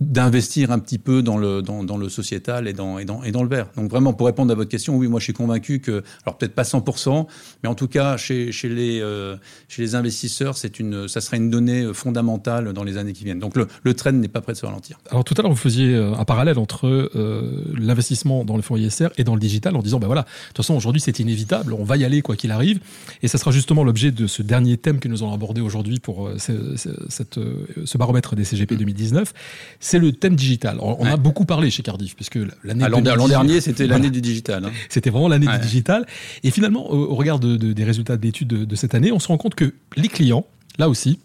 d'investir 0.00 0.70
un 0.70 0.78
petit 0.78 0.98
peu 0.98 1.22
dans 1.22 1.38
le, 1.38 1.60
dans, 1.60 1.82
dans 1.82 1.96
le 1.96 2.08
sociétal 2.08 2.68
et 2.68 2.72
dans, 2.72 2.98
et, 2.98 3.04
dans, 3.04 3.24
et 3.24 3.32
dans 3.32 3.42
le 3.42 3.48
vert. 3.48 3.66
Donc 3.76 3.90
vraiment, 3.90 4.12
pour 4.12 4.26
répondre 4.26 4.52
à 4.52 4.54
votre 4.54 4.70
question, 4.70 4.96
oui, 4.96 5.08
moi 5.08 5.18
je 5.18 5.24
suis 5.24 5.32
convaincu 5.32 5.80
que, 5.80 6.04
alors 6.24 6.38
peut-être 6.38 6.54
pas 6.54 6.62
100%, 6.62 7.26
mais 7.62 7.68
en 7.68 7.74
tout 7.74 7.88
cas, 7.88 8.16
chez, 8.16 8.52
chez, 8.52 8.68
les, 8.68 9.00
euh, 9.00 9.36
chez 9.68 9.82
les 9.82 9.94
investisseurs, 9.96 10.56
c'est 10.56 10.78
une, 10.78 11.08
ça 11.08 11.20
serait 11.20 11.38
une 11.38 11.50
donnée 11.50 11.92
fondamentale 11.94 12.72
dans 12.72 12.84
les 12.84 12.96
années 12.96 13.12
qui 13.12 13.24
viennent. 13.24 13.40
Donc 13.40 13.56
le, 13.56 13.66
le 13.82 13.94
trend 13.94 14.12
n'est 14.12 14.28
pas 14.28 14.40
prêt 14.40 14.52
de 14.52 14.58
se 14.58 14.66
ralentir. 14.66 14.98
Alors 15.10 15.24
tout 15.24 15.34
à 15.36 15.42
l'heure, 15.42 15.50
vous 15.50 15.56
faisiez 15.56 15.94
euh, 15.94 16.14
un 16.14 16.24
parallèle 16.24 16.58
entre 16.58 16.86
euh, 16.86 17.64
l'investissement 17.76 18.44
dans 18.44 18.56
le 18.56 18.62
fonds 18.62 18.76
ISR 18.76 19.08
et 19.16 19.24
dans 19.24 19.34
le 19.34 19.40
digital 19.40 19.74
en 19.74 19.82
disant, 19.82 19.98
ben 19.98 20.06
voilà, 20.06 20.22
de 20.22 20.28
toute 20.48 20.58
façon, 20.58 20.74
aujourd'hui, 20.74 21.00
c'est 21.00 21.18
inévitable, 21.18 21.72
on 21.72 21.84
va 21.84 21.96
y 21.96 22.04
aller 22.04 22.22
quoi 22.22 22.36
qu'il 22.36 22.52
arrive. 22.52 22.78
Et 23.22 23.28
ça 23.28 23.38
sera 23.38 23.50
justement 23.50 23.82
l'objet 23.82 24.12
de 24.12 24.28
ce 24.28 24.42
dernier 24.42 24.76
thème 24.76 25.00
que 25.00 25.08
nous 25.08 25.24
allons 25.24 25.34
aborder 25.34 25.60
aujourd'hui 25.60 25.98
pour 25.98 26.28
euh, 26.28 26.38
ce, 26.38 26.76
ce, 26.76 26.90
cette, 27.08 27.40
ce 27.84 27.98
baromètre 27.98 28.36
des 28.36 28.44
CGP 28.44 28.76
2019 28.76 29.32
c'est 29.88 29.98
le 29.98 30.12
thème 30.12 30.36
digital. 30.36 30.78
On, 30.82 31.06
a 31.06 31.16
beaucoup 31.16 31.46
parlé 31.46 31.70
chez 31.70 31.82
Cardiff, 31.82 32.14
puisque 32.14 32.38
l'année 32.62 32.84
ah, 32.84 32.88
l'an 32.90 33.00
dernier, 33.00 33.62
c'était 33.62 33.86
l'année 33.86 34.10
du 34.10 34.20
digital. 34.20 34.66
Hein. 34.66 34.70
C'était 34.90 35.08
vraiment 35.08 35.28
l'année 35.28 35.46
du 35.46 35.58
digital. 35.58 36.06
Et 36.44 36.50
finalement, 36.50 36.90
au, 36.92 37.14
regard 37.14 37.38
de, 37.38 37.56
des 37.56 37.84
résultats 37.84 38.18
d'études 38.18 38.48
de, 38.48 38.64
de 38.66 38.76
cette 38.76 38.94
année, 38.94 39.12
on 39.12 39.18
se 39.18 39.28
rend 39.28 39.38
compte 39.38 39.54
que 39.54 39.72
les 39.96 40.08
clients, 40.08 40.46
là 40.78 40.90
aussi, 40.90 41.20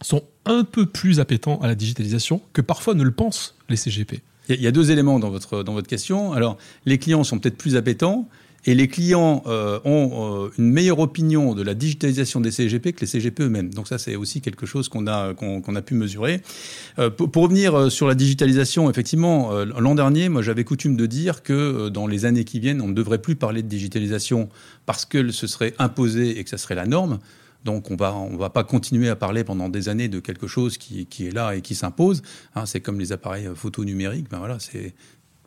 sont 0.00 0.22
un 0.46 0.62
peu 0.62 0.86
plus 0.86 1.18
appétents 1.18 1.58
à 1.60 1.66
la 1.66 1.74
digitalisation 1.74 2.40
que 2.52 2.60
parfois 2.60 2.94
ne 2.94 3.02
le 3.02 3.10
pensent 3.10 3.56
les 3.68 3.76
CGP. 3.76 4.22
Il 4.48 4.62
y 4.62 4.66
a 4.68 4.72
deux 4.72 4.92
éléments 4.92 5.18
dans 5.18 5.30
votre, 5.30 5.64
dans 5.64 5.72
votre 5.72 5.88
question. 5.88 6.34
Alors, 6.34 6.56
les 6.86 6.98
clients 6.98 7.24
sont 7.24 7.40
peut-être 7.40 7.56
plus 7.56 7.74
appétents, 7.74 8.28
et 8.66 8.74
les 8.74 8.88
clients 8.88 9.42
euh, 9.46 9.78
ont 9.84 10.44
euh, 10.44 10.50
une 10.58 10.70
meilleure 10.70 10.98
opinion 10.98 11.54
de 11.54 11.62
la 11.62 11.74
digitalisation 11.74 12.40
des 12.40 12.50
CGP 12.50 12.92
que 12.92 13.00
les 13.00 13.06
CGP 13.06 13.42
eux-mêmes. 13.42 13.72
Donc 13.72 13.88
ça, 13.88 13.98
c'est 13.98 14.16
aussi 14.16 14.40
quelque 14.40 14.66
chose 14.66 14.88
qu'on 14.88 15.06
a, 15.06 15.34
a 15.34 15.82
pu 15.82 15.94
mesurer. 15.94 16.40
Euh, 16.98 17.10
pour, 17.10 17.42
revenir 17.42 17.90
sur 17.90 18.08
la 18.08 18.14
digitalisation, 18.14 18.88
effectivement, 18.88 19.52
l'an 19.64 19.94
dernier, 19.94 20.28
moi, 20.28 20.40
j'avais 20.40 20.64
coutume 20.64 20.96
de 20.96 21.06
dire 21.06 21.42
que 21.42 21.88
dans 21.88 22.06
les 22.06 22.24
années 22.24 22.44
qui 22.44 22.58
viennent, 22.58 22.80
on 22.80 22.88
ne 22.88 22.94
devrait 22.94 23.20
plus 23.20 23.36
parler 23.36 23.62
de 23.62 23.68
digitalisation 23.68 24.48
parce 24.86 25.04
que 25.04 25.30
ce 25.30 25.46
serait 25.46 25.74
imposé 25.78 26.38
et 26.38 26.44
que 26.44 26.50
ça 26.50 26.58
serait 26.58 26.74
la 26.74 26.86
norme. 26.86 27.18
Donc 27.64 27.90
on 27.90 27.96
va 27.96 28.14
on 28.14 28.36
va 28.36 28.50
pas 28.50 28.62
continuer 28.62 29.08
à 29.08 29.16
parler 29.16 29.42
pendant 29.42 29.70
des 29.70 29.88
années 29.88 30.08
de 30.08 30.20
quelque 30.20 30.46
chose 30.46 30.76
qui, 30.76 31.06
qui 31.06 31.26
est 31.26 31.30
là 31.30 31.56
et 31.56 31.62
qui 31.62 31.74
s'impose. 31.74 32.22
Hein, 32.54 32.66
c'est 32.66 32.80
comme 32.80 33.00
les 33.00 33.12
appareils 33.12 33.48
photo 33.54 33.84
numériques. 33.84 34.28
Ben 34.30 34.38
voilà, 34.38 34.58
c'est 34.58 34.94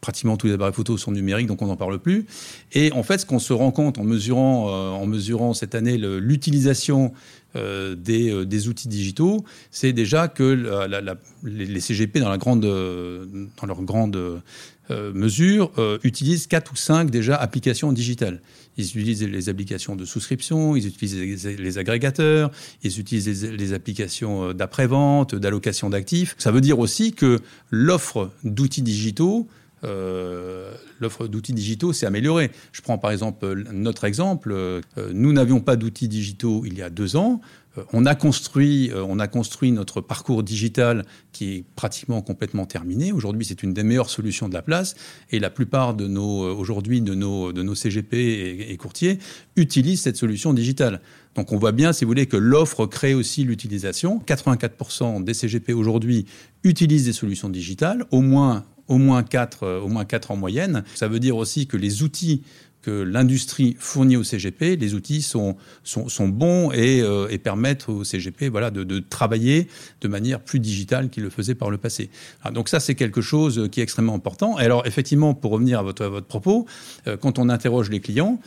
pratiquement 0.07 0.37
tous 0.37 0.47
les 0.47 0.53
appareils 0.53 0.73
photo 0.73 0.97
sont 0.97 1.11
numériques, 1.11 1.47
donc 1.47 1.61
on 1.61 1.67
n'en 1.67 1.75
parle 1.75 1.99
plus. 1.99 2.27
Et 2.71 2.93
en 2.93 3.03
fait, 3.03 3.17
ce 3.17 3.25
qu'on 3.25 3.39
se 3.39 3.51
rend 3.51 3.71
compte 3.71 3.97
en 3.97 4.05
mesurant, 4.05 4.69
euh, 4.69 4.91
en 4.91 5.05
mesurant 5.05 5.53
cette 5.53 5.75
année 5.75 5.97
l'utilisation 5.97 7.11
euh, 7.57 7.93
des, 7.93 8.31
euh, 8.31 8.45
des, 8.45 8.69
outils 8.69 8.87
digitaux, 8.87 9.43
c'est 9.69 9.91
déjà 9.91 10.29
que 10.29 11.03
les 11.43 11.79
CGP, 11.81 12.21
dans, 12.21 12.29
leur 12.29 13.81
grande 13.83 14.41
mesure, 14.89 15.73
utilisent 16.05 16.47
quatre 16.47 16.71
ou 16.71 16.77
cinq 16.77 17.11
déjà 17.11 17.35
applications 17.35 17.91
digitales. 17.91 18.39
Ils 18.77 18.85
utilisent 18.85 19.23
les 19.23 19.49
applications 19.49 19.97
de 19.97 20.05
souscription, 20.05 20.77
ils 20.77 20.87
utilisent 20.87 21.45
les, 21.45 21.77
agrégateurs, 21.77 22.49
ils 22.83 22.97
utilisent 22.97 23.43
les 23.43 23.73
applications 23.73 24.53
d'après-vente, 24.53 25.35
d'allocation 25.35 25.89
d'actifs. 25.89 26.33
Ça 26.37 26.51
veut 26.51 26.61
dire 26.61 26.79
aussi 26.79 27.11
que 27.11 27.41
l'offre 27.71 28.31
d'outils 28.45 28.83
digitaux 28.83 29.49
euh, 29.83 30.71
l'offre 30.99 31.27
d'outils 31.27 31.53
digitaux 31.53 31.93
s'est 31.93 32.05
améliorée. 32.05 32.51
Je 32.71 32.81
prends 32.81 32.97
par 32.97 33.11
exemple 33.11 33.63
notre 33.71 34.05
exemple. 34.05 34.51
Euh, 34.51 34.81
nous 35.13 35.33
n'avions 35.33 35.59
pas 35.59 35.75
d'outils 35.75 36.07
digitaux 36.07 36.63
il 36.65 36.77
y 36.77 36.81
a 36.81 36.89
deux 36.89 37.15
ans. 37.15 37.41
Euh, 37.77 37.83
on 37.93 38.05
a 38.07 38.15
construit, 38.15 38.91
on 38.95 39.19
a 39.19 39.27
construit 39.27 39.71
notre 39.71 40.01
parcours 40.01 40.41
digital 40.41 41.05
qui 41.31 41.53
est 41.53 41.65
pratiquement 41.75 42.21
complètement 42.21 42.65
terminé. 42.65 43.11
Aujourd'hui, 43.11 43.45
c'est 43.45 43.61
une 43.61 43.73
des 43.73 43.83
meilleures 43.83 44.09
solutions 44.09 44.49
de 44.49 44.53
la 44.55 44.63
place. 44.63 44.95
Et 45.29 45.39
la 45.39 45.51
plupart 45.51 45.93
de 45.93 46.07
nos, 46.07 46.55
aujourd'hui, 46.55 47.01
de 47.01 47.13
nos, 47.13 47.53
de 47.53 47.61
nos 47.61 47.75
CGP 47.75 48.17
et, 48.17 48.71
et 48.71 48.77
courtiers 48.77 49.19
utilisent 49.55 50.01
cette 50.01 50.17
solution 50.17 50.53
digitale. 50.53 51.01
Donc 51.35 51.51
on 51.51 51.57
voit 51.57 51.71
bien, 51.71 51.93
si 51.93 52.03
vous 52.03 52.09
voulez, 52.09 52.25
que 52.25 52.37
l'offre 52.37 52.87
crée 52.87 53.13
aussi 53.13 53.43
l'utilisation. 53.43 54.23
84% 54.25 55.23
des 55.23 55.35
CGP 55.35 55.71
aujourd'hui 55.73 56.25
utilisent 56.63 57.05
des 57.05 57.13
solutions 57.13 57.49
digitales, 57.49 58.05
au 58.09 58.21
moins 58.21 58.65
au 58.87 58.97
moins 58.97 59.23
4, 59.23 59.63
euh, 59.63 59.79
au 59.79 59.87
moins 59.87 60.05
4 60.05 60.31
en 60.31 60.35
moyenne. 60.35 60.83
Ça 60.95 61.07
veut 61.07 61.19
dire 61.19 61.37
aussi 61.37 61.67
que 61.67 61.77
les 61.77 62.03
outils 62.03 62.43
que 62.87 62.91
l'industrie 62.91 63.75
fournit 63.79 64.15
au 64.15 64.23
CGP, 64.23 64.77
les 64.77 64.93
outils 64.93 65.21
sont, 65.21 65.57
sont, 65.83 66.07
sont 66.07 66.29
bons 66.29 66.71
et, 66.71 67.01
euh, 67.01 67.27
et, 67.29 67.37
permettent 67.37 67.89
au 67.89 68.05
CGP 68.05 68.47
voilà, 68.47 68.71
de, 68.71 68.85
de, 68.85 68.99
travailler 68.99 69.67
de 69.99 70.07
manière 70.07 70.39
plus 70.39 70.61
digitale 70.61 71.09
qu'il 71.09 71.23
le 71.23 71.29
faisait 71.29 71.53
par 71.53 71.69
le 71.69 71.77
passé. 71.77 72.09
Alors, 72.41 72.53
donc 72.53 72.69
ça, 72.69 72.79
c'est 72.79 72.95
quelque 72.95 73.19
chose 73.19 73.67
qui 73.73 73.81
est 73.81 73.83
extrêmement 73.83 74.15
important. 74.15 74.57
Et 74.57 74.63
alors, 74.63 74.87
effectivement, 74.87 75.33
pour 75.33 75.51
revenir 75.51 75.79
à 75.79 75.83
votre, 75.83 76.05
à 76.05 76.07
votre 76.07 76.27
propos, 76.27 76.65
euh, 77.07 77.17
quand 77.17 77.39
on 77.39 77.49
interroge 77.49 77.89
les 77.89 77.99
clients, 77.99 78.39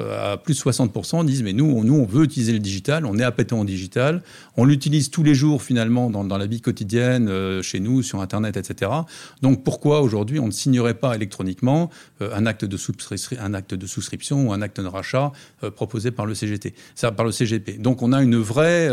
à 0.00 0.36
plus 0.36 0.54
de 0.54 0.58
60% 0.58 1.24
disent 1.24 1.42
mais 1.42 1.52
nous, 1.52 1.84
nous, 1.84 1.94
on 1.94 2.04
veut 2.04 2.24
utiliser 2.24 2.52
le 2.52 2.58
digital, 2.58 3.06
on 3.06 3.18
est 3.18 3.22
appétant 3.22 3.60
au 3.60 3.64
digital, 3.64 4.22
on 4.56 4.64
l'utilise 4.64 5.10
tous 5.10 5.22
les 5.22 5.34
jours 5.34 5.62
finalement 5.62 6.10
dans, 6.10 6.24
dans 6.24 6.38
la 6.38 6.46
vie 6.46 6.60
quotidienne, 6.60 7.62
chez 7.62 7.80
nous, 7.80 8.02
sur 8.02 8.20
Internet, 8.20 8.56
etc. 8.56 8.90
Donc 9.42 9.64
pourquoi 9.64 10.00
aujourd'hui 10.00 10.40
on 10.40 10.46
ne 10.46 10.52
signerait 10.52 10.94
pas 10.94 11.14
électroniquement 11.14 11.90
un 12.20 12.46
acte 12.46 12.64
de 12.64 12.78
un 13.40 13.54
acte 13.54 13.74
de 13.74 13.86
souscription 13.86 14.48
ou 14.48 14.52
un 14.52 14.62
acte 14.62 14.80
de 14.80 14.86
rachat 14.86 15.32
proposé 15.76 16.10
par 16.10 16.26
le 16.26 16.34
CGT, 16.34 16.74
ça, 16.94 17.12
par 17.12 17.24
le 17.24 17.32
CGP. 17.32 17.78
Donc 17.78 18.02
on 18.02 18.12
a 18.12 18.22
une 18.22 18.36
vraie, 18.36 18.88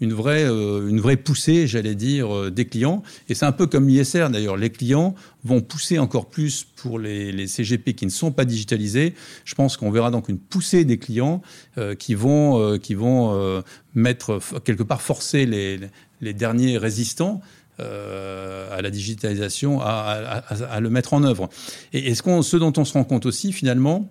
une 0.00 0.12
vraie, 0.12 0.44
une 0.44 1.00
vraie 1.00 1.16
poussée, 1.16 1.66
j'allais 1.66 1.94
dire, 1.94 2.50
des 2.50 2.66
clients. 2.66 3.02
Et 3.28 3.34
c'est 3.34 3.46
un 3.46 3.52
peu 3.52 3.66
comme 3.66 3.88
l'ISR 3.88 4.28
d'ailleurs. 4.30 4.56
Les 4.56 4.70
clients 4.70 5.14
vont 5.46 5.60
pousser 5.60 5.98
encore 5.98 6.26
plus 6.26 6.66
pour 6.76 6.98
les, 6.98 7.46
CGP 7.46 7.94
qui 7.94 8.04
ne 8.04 8.10
sont 8.10 8.32
pas 8.32 8.44
digitalisés. 8.44 9.14
Je 9.44 9.54
pense 9.54 9.76
qu'on 9.76 9.90
verra 9.90 10.10
une 10.28 10.38
poussée 10.38 10.84
des 10.84 10.98
clients 10.98 11.42
euh, 11.78 11.94
qui 11.94 12.14
vont, 12.14 12.60
euh, 12.60 12.78
qui 12.78 12.94
vont 12.94 13.34
euh, 13.34 13.62
mettre 13.94 14.40
quelque 14.64 14.82
part 14.82 15.02
forcer 15.02 15.46
les, 15.46 15.80
les 16.20 16.34
derniers 16.34 16.78
résistants 16.78 17.40
à 17.78 18.80
la 18.80 18.88
digitalisation 18.88 19.82
à, 19.82 20.80
le 20.80 20.88
mettre 20.88 21.12
en 21.12 21.22
œuvre. 21.24 21.50
Et 21.92 22.14
qu'on, 22.16 22.40
ce 22.40 22.56
dont 22.56 22.72
on 22.78 22.86
se 22.86 22.94
rend 22.94 23.04
compte 23.04 23.26
aussi 23.26 23.52
finalement, 23.52 24.10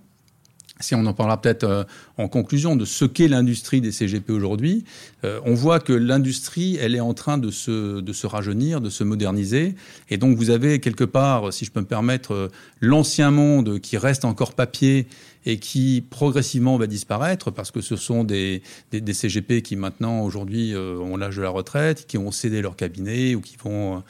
si 0.79 0.93
on 0.93 1.03
en 1.07 1.13
parlera 1.15 1.41
peut-être 1.41 1.87
en 2.17 2.27
conclusion 2.27 2.75
de 2.75 2.85
ce 2.85 3.05
qu'est 3.05 3.27
l'industrie 3.27 3.81
des 3.81 3.91
CGP 3.91 4.31
aujourd'hui, 4.31 4.85
euh, 5.25 5.39
on 5.45 5.53
voit 5.53 5.79
que 5.79 5.93
l'industrie, 5.93 6.77
elle 6.79 6.95
est 6.95 7.01
en 7.01 7.13
train 7.13 7.37
de 7.37 7.51
se, 7.51 8.25
rajeunir, 8.27 8.79
de 8.79 8.89
se 8.89 9.03
moderniser. 9.03 9.75
Et 10.09 10.17
donc 10.17 10.37
vous 10.37 10.49
avez 10.49 10.79
quelque 10.79 11.03
part, 11.03 11.51
si 11.51 11.65
je 11.65 11.71
peux 11.71 11.81
me 11.81 11.85
permettre, 11.85 12.33
euh, 12.33 12.51
l'ancien 12.79 13.31
monde 13.31 13.79
qui 13.79 13.97
reste 13.97 14.23
encore 14.23 14.53
papier 14.53 15.07
et 15.47 15.59
qui 15.59 16.03
progressivement 16.09 16.75
va 16.77 16.87
disparaître 16.87 17.51
parce 17.51 17.69
que 17.69 17.79
ce 17.79 17.95
sont 17.95 18.23
des, 18.23 18.63
CGP 18.91 19.61
qui 19.61 19.75
maintenant 19.75 20.21
aujourd'hui 20.21 20.73
euh, 20.73 20.97
ont 20.97 21.17
l'âge 21.17 21.37
de 21.37 21.43
la 21.43 21.49
retraite, 21.49 22.07
qui 22.07 22.17
ont 22.17 22.31
cédé 22.31 22.63
leur 22.63 22.75
cabinet 22.75 23.35
ou 23.35 23.41
qui 23.41 23.57
vont, 23.63 24.03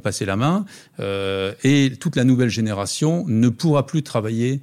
passer 0.00 0.26
la 0.26 0.36
main. 0.36 0.66
Et 1.64 1.92
toute 1.98 2.16
la 2.16 2.24
nouvelle 2.24 2.50
génération 2.50 3.24
ne 3.26 3.48
pourra 3.48 3.86
plus 3.86 4.02
travailler 4.02 4.60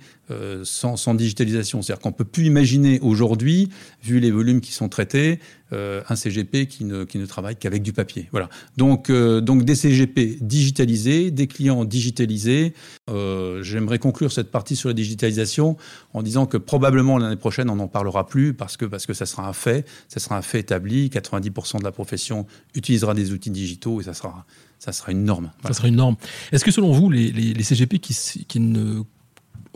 sans, 0.64 0.96
sans, 0.98 1.14
digitalisation. 1.14 1.82
C'est-à-dire 1.82 2.02
qu'on 2.02 2.12
peut 2.12 2.24
plus 2.24 2.46
imaginer 2.46 2.65
aujourd'hui, 3.02 3.70
vu 4.04 4.20
les 4.20 4.32
volumes 4.32 4.62
qui 4.62 4.72
sont 4.72 4.90
traités, 4.90 5.40
euh, 5.74 6.02
un 6.10 6.16
CGP 6.16 6.68
qui 6.68 6.86
ne, 6.86 7.06
qui 7.06 7.18
ne 7.18 7.26
travaille 7.26 7.56
qu'avec 7.56 7.82
du 7.82 7.92
papier. 7.92 8.30
Voilà. 8.32 8.50
Donc, 8.78 9.10
euh, 9.10 9.42
donc 9.42 9.64
des 9.64 9.74
CGP 9.74 10.38
digitalisés, 10.40 11.32
des 11.32 11.48
clients 11.48 11.86
digitalisés. 11.86 12.74
Euh, 13.10 13.64
j'aimerais 13.64 13.98
conclure 13.98 14.32
cette 14.32 14.52
partie 14.52 14.76
sur 14.76 14.90
la 14.90 14.94
digitalisation 14.94 15.76
en 16.14 16.22
disant 16.22 16.46
que 16.46 16.58
probablement 16.58 17.18
l'année 17.18 17.36
prochaine 17.36 17.70
on 17.70 17.78
n'en 17.78 17.88
parlera 17.88 18.28
plus 18.28 18.54
parce 18.54 18.78
que 18.78 18.86
parce 18.86 19.06
que 19.06 19.14
ça 19.14 19.26
sera 19.26 19.48
un 19.48 19.54
fait, 19.54 19.88
ça 20.08 20.20
sera 20.20 20.38
un 20.38 20.44
fait 20.44 20.60
établi. 20.60 21.10
90% 21.10 21.80
de 21.80 21.84
la 21.84 21.92
profession 21.92 22.46
utilisera 22.76 23.14
des 23.16 23.32
outils 23.32 23.52
digitaux 23.52 24.02
et 24.02 24.04
ça 24.04 24.14
sera 24.14 24.46
ça 24.78 24.92
sera 24.92 25.12
une 25.12 25.24
norme. 25.24 25.52
Ça 25.66 25.74
sera 25.74 25.88
une 25.88 25.96
norme. 25.96 26.16
Est-ce 26.52 26.64
que 26.64 26.70
selon 26.70 26.92
vous, 26.92 27.10
les, 27.10 27.32
les, 27.32 27.54
les 27.54 27.64
CGP 27.64 27.98
qui, 27.98 28.46
qui 28.48 28.60
ne 28.60 29.02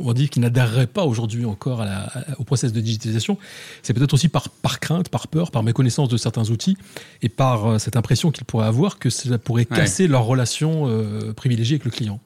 on 0.03 0.13
dit 0.13 0.29
qu'ils 0.29 0.41
n'adhéreraient 0.41 0.87
pas 0.87 1.05
aujourd'hui 1.05 1.45
encore 1.45 1.83
au 2.37 2.43
process 2.43 2.73
de 2.73 2.81
digitalisation, 2.81 3.37
c'est 3.83 3.93
peut-être 3.93 4.13
aussi 4.13 4.29
par, 4.29 4.49
crainte, 4.79 5.09
par 5.09 5.27
peur, 5.27 5.51
par 5.51 5.63
méconnaissance 5.63 6.09
de 6.09 6.17
certains 6.17 6.49
outils 6.49 6.77
et 7.21 7.29
par 7.29 7.65
euh, 7.65 7.77
cette 7.79 7.95
impression 7.95 8.31
qu'ils 8.31 8.45
pourraient 8.45 8.67
avoir 8.67 8.99
que 8.99 9.09
cela 9.09 9.37
pourrait 9.37 9.65
casser 9.65 10.07
leur 10.07 10.23
relation 10.25 10.87
euh, 10.87 11.33
privilégiée 11.33 11.75
avec 11.75 11.85
le 11.85 11.91
client. 11.91 12.19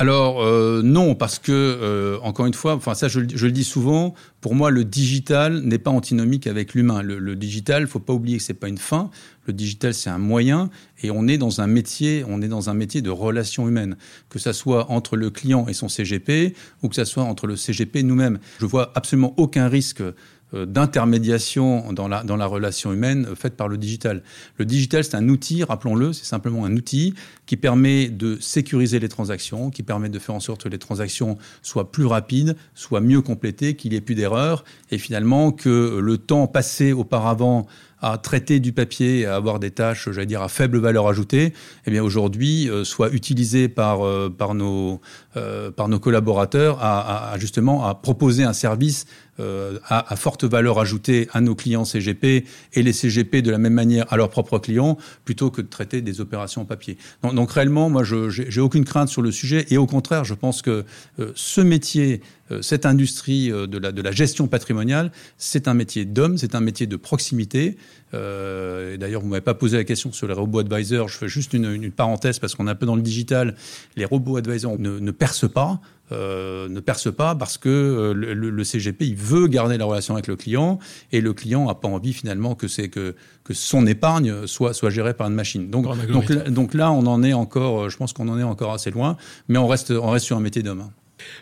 Alors 0.00 0.44
euh, 0.44 0.80
non, 0.84 1.16
parce 1.16 1.40
que 1.40 1.50
euh, 1.50 2.18
encore 2.22 2.46
une 2.46 2.54
fois, 2.54 2.74
enfin 2.76 2.94
ça 2.94 3.08
je, 3.08 3.18
le 3.18 3.50
dis 3.50 3.64
souvent. 3.64 4.14
Pour 4.40 4.54
moi, 4.54 4.70
le 4.70 4.84
digital 4.84 5.60
n'est 5.62 5.78
pas 5.78 5.90
antinomique 5.90 6.46
avec 6.46 6.74
l'humain. 6.74 7.02
Le, 7.02 7.18
le, 7.18 7.34
digital, 7.34 7.88
faut 7.88 7.98
pas 7.98 8.12
oublier 8.12 8.38
que 8.38 8.44
c'est 8.44 8.54
pas 8.54 8.68
une 8.68 8.78
fin. 8.78 9.10
Le 9.46 9.52
digital, 9.52 9.94
c'est 9.94 10.08
un 10.08 10.18
moyen, 10.18 10.70
et 11.02 11.10
on 11.10 11.26
est 11.26 11.36
dans 11.36 11.60
un 11.60 11.66
métier, 11.66 12.22
on 12.28 12.40
est 12.42 12.48
dans 12.48 12.70
un 12.70 12.74
métier 12.74 13.02
de 13.02 13.10
relation 13.10 13.66
humaine, 13.66 13.96
que 14.28 14.38
ça 14.38 14.52
soit 14.52 14.88
entre 14.88 15.16
le 15.16 15.30
client 15.30 15.66
et 15.66 15.72
son 15.72 15.88
CGP, 15.88 16.54
ou 16.82 16.88
que 16.88 16.94
ça 16.94 17.04
soit 17.04 17.24
entre 17.24 17.48
le 17.48 17.56
CGP 17.56 18.00
et 18.00 18.02
nous-mêmes. 18.04 18.38
Je 18.60 18.66
vois 18.66 18.92
absolument 18.94 19.34
aucun 19.36 19.66
risque 19.66 20.02
d'intermédiation 20.52 21.92
dans 21.92 22.08
la, 22.08 22.22
dans 22.22 22.36
la 22.36 22.46
relation 22.46 22.92
humaine 22.92 23.26
euh, 23.30 23.34
faite 23.34 23.56
par 23.56 23.68
le 23.68 23.76
digital. 23.76 24.22
Le 24.56 24.64
digital, 24.64 25.04
c'est 25.04 25.14
un 25.14 25.28
outil, 25.28 25.62
rappelons-le, 25.64 26.12
c'est 26.12 26.24
simplement 26.24 26.64
un 26.64 26.74
outil 26.74 27.14
qui 27.46 27.56
permet 27.56 28.08
de 28.08 28.38
sécuriser 28.40 28.98
les 28.98 29.08
transactions, 29.08 29.70
qui 29.70 29.82
permet 29.82 30.08
de 30.08 30.18
faire 30.18 30.34
en 30.34 30.40
sorte 30.40 30.64
que 30.64 30.68
les 30.68 30.78
transactions 30.78 31.38
soient 31.62 31.90
plus 31.90 32.06
rapides, 32.06 32.56
soient 32.74 33.00
mieux 33.00 33.20
complétées, 33.20 33.74
qu'il 33.74 33.90
n'y 33.90 33.96
ait 33.96 34.02
plus 34.02 34.14
d'erreurs, 34.14 34.64
et 34.90 34.98
finalement 34.98 35.52
que 35.52 35.98
le 35.98 36.18
temps 36.18 36.46
passé 36.46 36.92
auparavant 36.92 37.66
à 38.00 38.16
traiter 38.16 38.60
du 38.60 38.72
papier, 38.72 39.26
à 39.26 39.34
avoir 39.34 39.58
des 39.58 39.72
tâches, 39.72 40.08
j'allais 40.10 40.26
dire, 40.26 40.42
à 40.42 40.48
faible 40.48 40.78
valeur 40.78 41.08
ajoutée, 41.08 41.52
eh 41.84 41.90
bien 41.90 42.02
aujourd'hui, 42.02 42.70
euh, 42.70 42.84
soit 42.84 43.10
utilisé 43.12 43.68
par, 43.68 44.00
par, 44.30 44.54
nos, 44.54 45.00
par 45.76 45.88
nos 45.88 45.98
collaborateurs 45.98 46.78
à, 46.80 47.34
justement 47.38 47.84
à 47.86 47.94
proposer 47.94 48.44
un 48.44 48.52
service 48.52 49.06
euh, 49.40 49.78
à, 49.88 50.16
forte 50.16 50.42
valeur 50.42 50.80
ajoutée 50.80 51.28
à 51.32 51.40
nos 51.40 51.54
clients 51.54 51.84
CGP 51.84 52.44
et 52.72 52.82
les 52.82 52.92
CGP 52.92 53.40
de 53.40 53.52
la 53.52 53.58
même 53.58 53.72
manière 53.72 54.12
à 54.12 54.16
leurs 54.16 54.30
propres 54.30 54.58
clients, 54.58 54.98
plutôt 55.24 55.52
que 55.52 55.62
de 55.62 55.68
traiter 55.68 56.02
des 56.02 56.20
opérations 56.20 56.62
en 56.62 56.64
papier. 56.64 56.98
Donc, 57.22 57.52
réellement, 57.52 57.88
moi, 57.88 58.02
je 58.02 58.30
j'ai 58.30 58.60
aucune 58.60 58.84
crainte 58.84 59.08
sur 59.08 59.22
le 59.22 59.30
sujet, 59.30 59.66
et 59.70 59.78
au 59.78 59.86
contraire, 59.86 60.24
je 60.24 60.34
pense 60.34 60.60
que 60.60 60.84
euh, 61.20 61.30
ce 61.36 61.60
métier, 61.60 62.20
euh, 62.50 62.62
cette 62.62 62.84
industrie 62.84 63.50
de, 63.50 63.78
la, 63.78 63.92
de 63.92 64.02
la 64.02 64.10
gestion 64.10 64.48
patrimoniale, 64.48 65.12
c'est 65.36 65.68
un 65.68 65.74
métier 65.74 66.04
d'homme, 66.04 66.36
c'est 66.36 66.56
un 66.56 66.60
métier 66.60 66.88
de 66.88 66.96
proximité. 66.96 67.76
Euh, 68.14 68.96
D'ailleurs, 68.96 69.20
vous 69.20 69.28
m'avez 69.28 69.40
pas 69.40 69.54
posé 69.54 69.76
la 69.76 69.84
question 69.84 70.12
sur 70.12 70.26
les 70.26 70.34
robots 70.34 70.60
advisors. 70.60 71.08
Je 71.08 71.18
fais 71.18 71.28
juste 71.28 71.52
une, 71.52 71.70
une 71.70 71.90
parenthèse 71.92 72.38
parce 72.38 72.54
qu'on 72.54 72.66
est 72.66 72.70
un 72.70 72.74
peu 72.74 72.86
dans 72.86 72.96
le 72.96 73.02
digital. 73.02 73.54
Les 73.96 74.04
robots 74.04 74.36
advisors 74.36 74.78
ne, 74.78 74.98
ne 74.98 75.10
pas. 75.46 75.80
Euh, 76.10 76.70
ne 76.70 76.80
perce 76.80 77.12
pas 77.12 77.34
parce 77.34 77.58
que 77.58 77.68
euh, 77.68 78.14
le, 78.14 78.64
CGP 78.64 79.06
il 79.08 79.14
veut 79.14 79.46
garder 79.46 79.76
la 79.76 79.84
relation 79.84 80.14
avec 80.14 80.26
le 80.26 80.36
client 80.36 80.78
et 81.12 81.20
le 81.20 81.34
client 81.34 81.66
n'a 81.66 81.74
pas 81.74 81.88
envie 81.88 82.14
finalement 82.14 82.54
que 82.54 82.66
c'est 82.66 82.88
que 82.88 83.14
que 83.44 83.52
son 83.52 83.86
épargne 83.86 84.46
soit 84.46 84.72
soit 84.72 84.88
gérée 84.88 85.12
par 85.12 85.28
une 85.28 85.34
machine. 85.34 85.68
Donc 85.68 85.84
donc, 86.08 86.32
donc 86.48 86.72
là 86.72 86.92
on 86.92 87.04
en 87.06 87.22
est 87.22 87.34
encore, 87.34 87.82
euh, 87.82 87.88
je 87.90 87.98
pense 87.98 88.14
qu'on 88.14 88.28
en 88.28 88.38
est 88.38 88.42
encore 88.42 88.72
assez 88.72 88.90
loin, 88.90 89.18
mais 89.48 89.58
on 89.58 89.66
reste 89.66 89.90
on 89.90 90.08
reste 90.08 90.24
sur 90.24 90.38
un 90.38 90.40
métier 90.40 90.62
d'homme. 90.62 90.88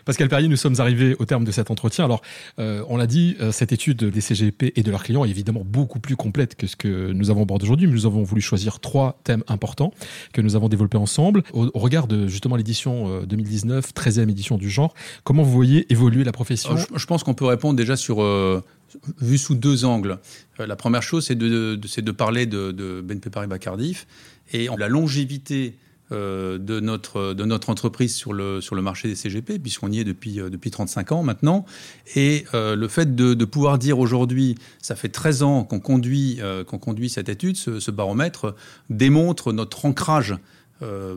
Pascal 0.05 0.29
Perrier, 0.29 0.47
nous 0.47 0.57
sommes 0.57 0.79
arrivés 0.79 1.15
au 1.19 1.25
terme 1.25 1.43
de 1.43 1.51
cet 1.51 1.71
entretien. 1.71 2.05
Alors, 2.05 2.21
euh, 2.59 2.83
on 2.87 2.97
l'a 2.97 3.07
dit, 3.07 3.35
euh, 3.41 3.51
cette 3.51 3.71
étude 3.71 4.03
des 4.03 4.21
CGP 4.21 4.73
et 4.75 4.83
de 4.83 4.91
leurs 4.91 5.03
clients 5.03 5.25
est 5.25 5.29
évidemment 5.29 5.63
beaucoup 5.65 5.99
plus 5.99 6.15
complète 6.15 6.55
que 6.55 6.67
ce 6.67 6.75
que 6.75 7.11
nous 7.11 7.29
avons 7.29 7.43
abordé 7.43 7.65
aujourd'hui, 7.65 7.87
mais 7.87 7.93
nous 7.93 8.05
avons 8.05 8.23
voulu 8.23 8.41
choisir 8.41 8.79
trois 8.79 9.19
thèmes 9.23 9.43
importants 9.47 9.93
que 10.33 10.41
nous 10.41 10.55
avons 10.55 10.69
développés 10.69 10.97
ensemble. 10.97 11.43
Au, 11.53 11.69
regard 11.75 12.07
de 12.07 12.27
justement 12.27 12.55
l'édition 12.55 13.21
2019, 13.23 13.85
euh, 13.85 14.01
13e 14.01 14.29
édition 14.29 14.57
du 14.57 14.69
genre, 14.69 14.93
comment 15.23 15.43
vous 15.43 15.51
voyez 15.51 15.91
évoluer 15.91 16.23
la 16.23 16.31
profession 16.31 16.75
je, 16.77 17.05
pense 17.05 17.23
qu'on 17.23 17.33
peut 17.33 17.45
répondre 17.45 17.75
déjà 17.75 17.95
sur... 17.95 18.21
vu 19.21 19.37
sous 19.37 19.55
deux 19.55 19.85
angles. 19.85 20.19
la 20.59 20.75
première 20.75 21.03
chose, 21.03 21.25
c'est 21.25 21.35
de, 21.35 21.75
de, 21.75 22.01
de, 22.01 22.11
parler 22.11 22.45
de, 22.45 22.71
de 22.71 23.01
BNP 23.01 23.29
Paribas 23.29 23.59
Cardiff 23.59 24.07
et 24.53 24.67
la 24.77 24.87
longévité 24.87 25.75
euh, 26.13 26.57
de, 26.57 26.79
notre, 26.79 27.33
de 27.33 27.43
notre 27.43 27.69
entreprise 27.69 28.15
sur 28.15 28.31
le, 28.31 28.61
sur 28.61 28.75
le 28.75 28.81
marché 28.81 29.09
des 29.09 29.15
CGP, 29.15 29.59
puisqu'on 29.59 29.91
y 29.91 29.99
est 29.99 30.05
depuis, 30.05 30.39
euh, 30.39 30.49
depuis 30.49 30.71
35 30.71 31.11
ans 31.11 31.21
maintenant. 31.21 31.65
Et 32.15 32.45
euh, 32.53 32.77
le 32.77 32.87
fait 32.87 33.13
de, 33.13 33.43
pouvoir 33.43 33.77
dire 33.77 33.99
aujourd'hui, 33.99 34.55
ça 34.81 34.95
fait 34.95 35.09
13 35.09 35.43
ans 35.43 35.63
qu'on 35.65 35.81
conduit, 35.81 36.39
qu'on 36.67 36.77
conduit 36.77 37.09
cette 37.09 37.27
étude, 37.27 37.57
ce, 37.57 37.91
baromètre, 37.91 38.55
démontre 38.89 39.51
notre 39.51 39.85
ancrage 39.85 40.35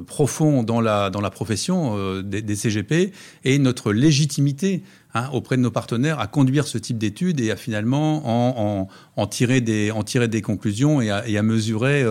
profond 0.06 0.62
dans 0.62 0.80
la, 0.80 1.10
dans 1.10 1.20
la 1.20 1.30
profession 1.30 2.20
des, 2.22 2.56
CGP 2.56 3.12
et 3.44 3.58
notre 3.58 3.92
légitimité 3.92 4.82
hein, 5.14 5.28
auprès 5.32 5.56
de 5.56 5.62
nos 5.62 5.70
partenaires 5.70 6.20
à 6.20 6.26
conduire 6.26 6.66
ce 6.66 6.78
type 6.78 6.98
d'études 6.98 7.40
et 7.40 7.50
à 7.50 7.56
finalement 7.56 8.86
en, 9.16 9.26
tirer, 9.26 9.60
des, 9.60 9.90
en 9.90 10.02
tirer 10.02 10.28
des 10.28 10.42
conclusions 10.42 11.00
et 11.00 11.10
à, 11.10 11.42
mesurer, 11.42 12.04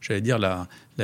j'allais 0.00 0.20
dire, 0.20 0.38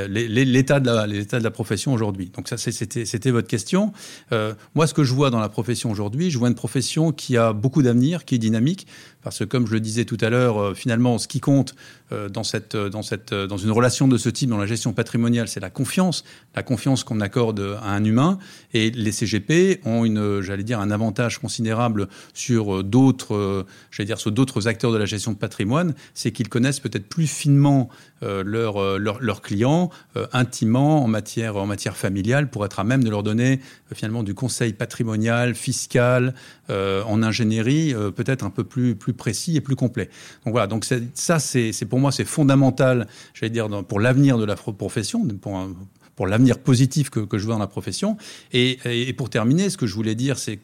l'état 0.05 0.81
de, 0.81 1.39
de 1.39 1.43
la 1.43 1.51
profession 1.51 1.93
aujourd'hui. 1.93 2.31
Donc 2.35 2.49
ça, 2.49 2.57
c'était 2.57 3.31
votre 3.31 3.49
question. 3.49 3.93
Euh, 4.33 4.55
moi, 4.75 4.87
ce 4.87 4.95
que 4.95 5.05
je 5.05 5.13
vois 5.15 5.31
dans 5.31 5.41
la 5.41 5.49
profession 5.49 5.91
aujourd'hui, 5.91 6.31
je 6.31 6.39
vois 6.39 6.49
une 6.49 6.55
profession 6.55 7.13
qui 7.13 7.37
a 7.37 7.53
beaucoup 7.53 7.83
d'avenir, 7.83 8.25
qui 8.25 8.35
est 8.35 8.39
dynamique, 8.39 8.87
parce 9.23 9.41
que 9.41 9.45
comme 9.45 9.67
je 9.67 9.73
le 9.73 9.81
disais 9.81 10.05
tout 10.05 10.19
à 10.21 10.31
l'heure, 10.31 10.59
euh, 10.59 10.75
finalement, 10.75 11.19
ce 11.19 11.29
qui 11.29 11.41
compte 11.41 11.75
euh, 12.13 12.29
dans, 12.29 12.45
cette, 12.45 12.77
dans, 12.77 13.03
cette, 13.03 13.35
dans 13.35 13.57
une 13.57 13.71
relation 13.71 14.09
de 14.09 14.19
ce 14.19 14.29
type, 14.29 14.51
dans 14.51 14.59
la 14.59 14.67
gestion 14.67 14.93
patrimoniale, 14.93 15.49
c'est 15.49 15.61
la 15.61 15.71
confiance, 15.71 16.25
la 16.55 16.63
confiance 16.63 17.05
qu'on 17.05 17.21
accorde 17.21 17.77
à 17.83 17.91
un 17.91 18.05
humain. 18.05 18.39
Et 18.73 18.91
les 18.91 19.13
CGP 19.13 19.81
ont 19.85 20.05
une, 20.05 20.41
j'allais 20.41 20.65
dire, 20.65 20.81
un 20.81 20.91
avantage 20.91 21.36
considérable 21.39 22.09
sur 22.35 22.83
d'autres, 22.85 23.67
j'allais 23.91 24.07
dire, 24.07 24.19
sur 24.19 24.33
d'autres 24.33 24.69
acteurs 24.69 24.93
de 24.93 24.99
la 24.99 25.05
gestion 25.05 25.33
de 25.33 25.37
patrimoine, 25.37 25.95
c'est 26.15 26.33
qu'ils 26.33 26.49
connaissent 26.49 26.81
peut-être 26.81 27.09
plus 27.09 27.27
finement 27.27 27.89
leurs 28.23 28.99
leur, 28.99 29.43
clients 29.43 29.91
intimement 30.33 31.05
en 31.05 31.09
matière, 31.09 31.57
en 31.57 31.67
matière 31.67 31.97
familiale 31.97 32.51
pour 32.51 32.65
être 32.65 32.81
à 32.81 32.85
même 32.85 33.05
de 33.05 33.11
leur 33.11 33.23
donner 33.23 33.61
finalement 33.95 34.23
du 34.23 34.35
conseil 34.35 34.73
patrimonial, 34.73 35.55
fiscal, 35.55 36.35
en 36.69 37.23
ingénierie, 37.23 37.95
peut-être 38.15 38.45
un 38.45 38.51
peu 38.51 38.65
plus, 38.65 38.95
plus 38.95 39.13
précis 39.13 39.57
et 39.57 39.61
plus 39.61 39.77
complet. 39.77 40.09
Donc 40.45 40.53
voilà, 40.53 40.67
donc 40.67 40.85
ça, 41.15 41.39
c'est 41.39 41.85
pour 41.89 42.01
moi, 42.01 42.13
c'est 42.13 42.25
fondamental, 42.25 43.07
j'allais 43.35 43.51
dire, 43.51 43.69
pour 43.85 44.01
l'avenir 44.01 44.39
de 44.39 44.45
la 44.45 44.57
profession, 44.57 45.27
pour, 45.27 45.69
pour 46.15 46.27
l'avenir 46.27 46.59
positif 46.59 47.11
que, 47.11 47.21
que, 47.21 47.39
je 47.39 47.45
vois 47.45 47.55
dans 47.55 47.61
la 47.61 47.67
profession. 47.67 48.17
Et, 48.53 48.79
et, 48.85 49.13
pour 49.13 49.31
terminer, 49.31 49.71
ce 49.71 49.77
que 49.77 49.87
je 49.87 49.95
voulais 49.95 50.15
dire, 50.15 50.39
c'est 50.39 50.59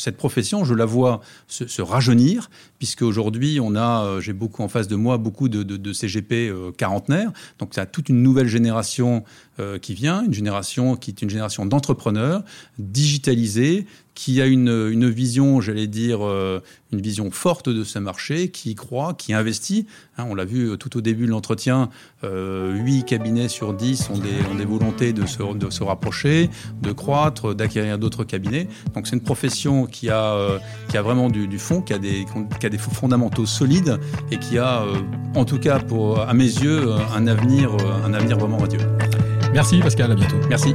cette 0.00 0.16
profession, 0.16 0.64
je 0.64 0.74
la 0.74 0.86
vois 0.86 1.20
se, 1.46 1.82
rajeunir, 1.82 2.50
puisque 2.78 3.02
aujourd'hui, 3.02 3.60
on 3.60 3.74
a, 3.74 4.04
euh, 4.04 4.20
j'ai 4.20 4.32
beaucoup 4.32 4.62
en 4.62 4.68
face 4.68 4.88
de 4.88 4.96
moi, 4.96 5.18
beaucoup 5.18 5.48
de 5.48 5.92
CGP 5.92 6.48
euh, 6.48 6.72
quarantenaires. 6.72 7.30
Donc, 7.58 7.74
ça 7.74 7.82
a 7.82 7.86
toute 7.86 8.08
une 8.08 8.22
nouvelle 8.22 8.48
génération 8.48 9.24
euh, 9.58 9.78
qui 9.78 9.94
vient, 9.94 10.24
une 10.24 10.32
génération 10.32 10.96
qui 10.96 11.10
est 11.10 11.20
une 11.22 11.28
génération 11.28 11.66
d'entrepreneurs 11.66 12.42
digitalisés, 12.78 13.86
qui 14.20 14.42
a 14.42 14.46
une, 14.46 14.90
une 14.92 15.08
vision, 15.08 15.62
j'allais 15.62 15.86
dire, 15.86 16.18
euh, 16.22 16.60
une 16.92 17.00
vision 17.00 17.30
forte 17.30 17.70
de 17.70 17.84
ce 17.84 17.98
marché, 17.98 18.50
qui 18.50 18.72
y 18.72 18.74
croit, 18.74 19.14
qui 19.14 19.32
investit. 19.32 19.86
Hein, 20.18 20.26
on 20.28 20.34
l'a 20.34 20.44
vu 20.44 20.76
tout 20.76 20.94
au 20.98 21.00
début 21.00 21.24
de 21.24 21.30
l'entretien, 21.30 21.88
euh, 22.22 22.76
8 22.76 23.04
cabinets 23.04 23.48
sur 23.48 23.72
10 23.72 24.10
ont 24.10 24.18
des, 24.18 24.28
ont 24.52 24.56
des 24.56 24.66
volontés 24.66 25.14
de 25.14 25.24
se, 25.24 25.54
de 25.54 25.70
se 25.70 25.82
rapprocher, 25.82 26.50
de 26.82 26.92
croître, 26.92 27.54
d'acquérir 27.54 27.98
d'autres 27.98 28.24
cabinets. 28.24 28.68
Donc 28.94 29.06
c'est 29.06 29.16
une 29.16 29.22
profession 29.22 29.86
qui 29.86 30.10
a, 30.10 30.34
euh, 30.34 30.58
qui 30.90 30.98
a 30.98 31.02
vraiment 31.02 31.30
du, 31.30 31.48
du, 31.48 31.58
fond, 31.58 31.80
qui 31.80 31.94
a, 31.94 31.98
des, 31.98 32.26
qui 32.60 32.66
a 32.66 32.68
des 32.68 32.76
fondamentaux 32.76 33.46
solides 33.46 33.98
et 34.30 34.36
qui 34.36 34.58
a, 34.58 34.82
euh, 34.82 35.00
en 35.34 35.46
tout 35.46 35.58
cas 35.58 35.78
pour, 35.78 36.20
à 36.20 36.34
mes 36.34 36.44
yeux, 36.44 36.92
un 37.16 37.26
avenir, 37.26 37.74
un 38.04 38.12
avenir 38.12 38.36
vraiment 38.36 38.58
radieux. 38.58 38.80
Merci 39.54 39.78
Pascal, 39.78 40.12
à 40.12 40.14
bientôt. 40.14 40.36
Merci. 40.50 40.74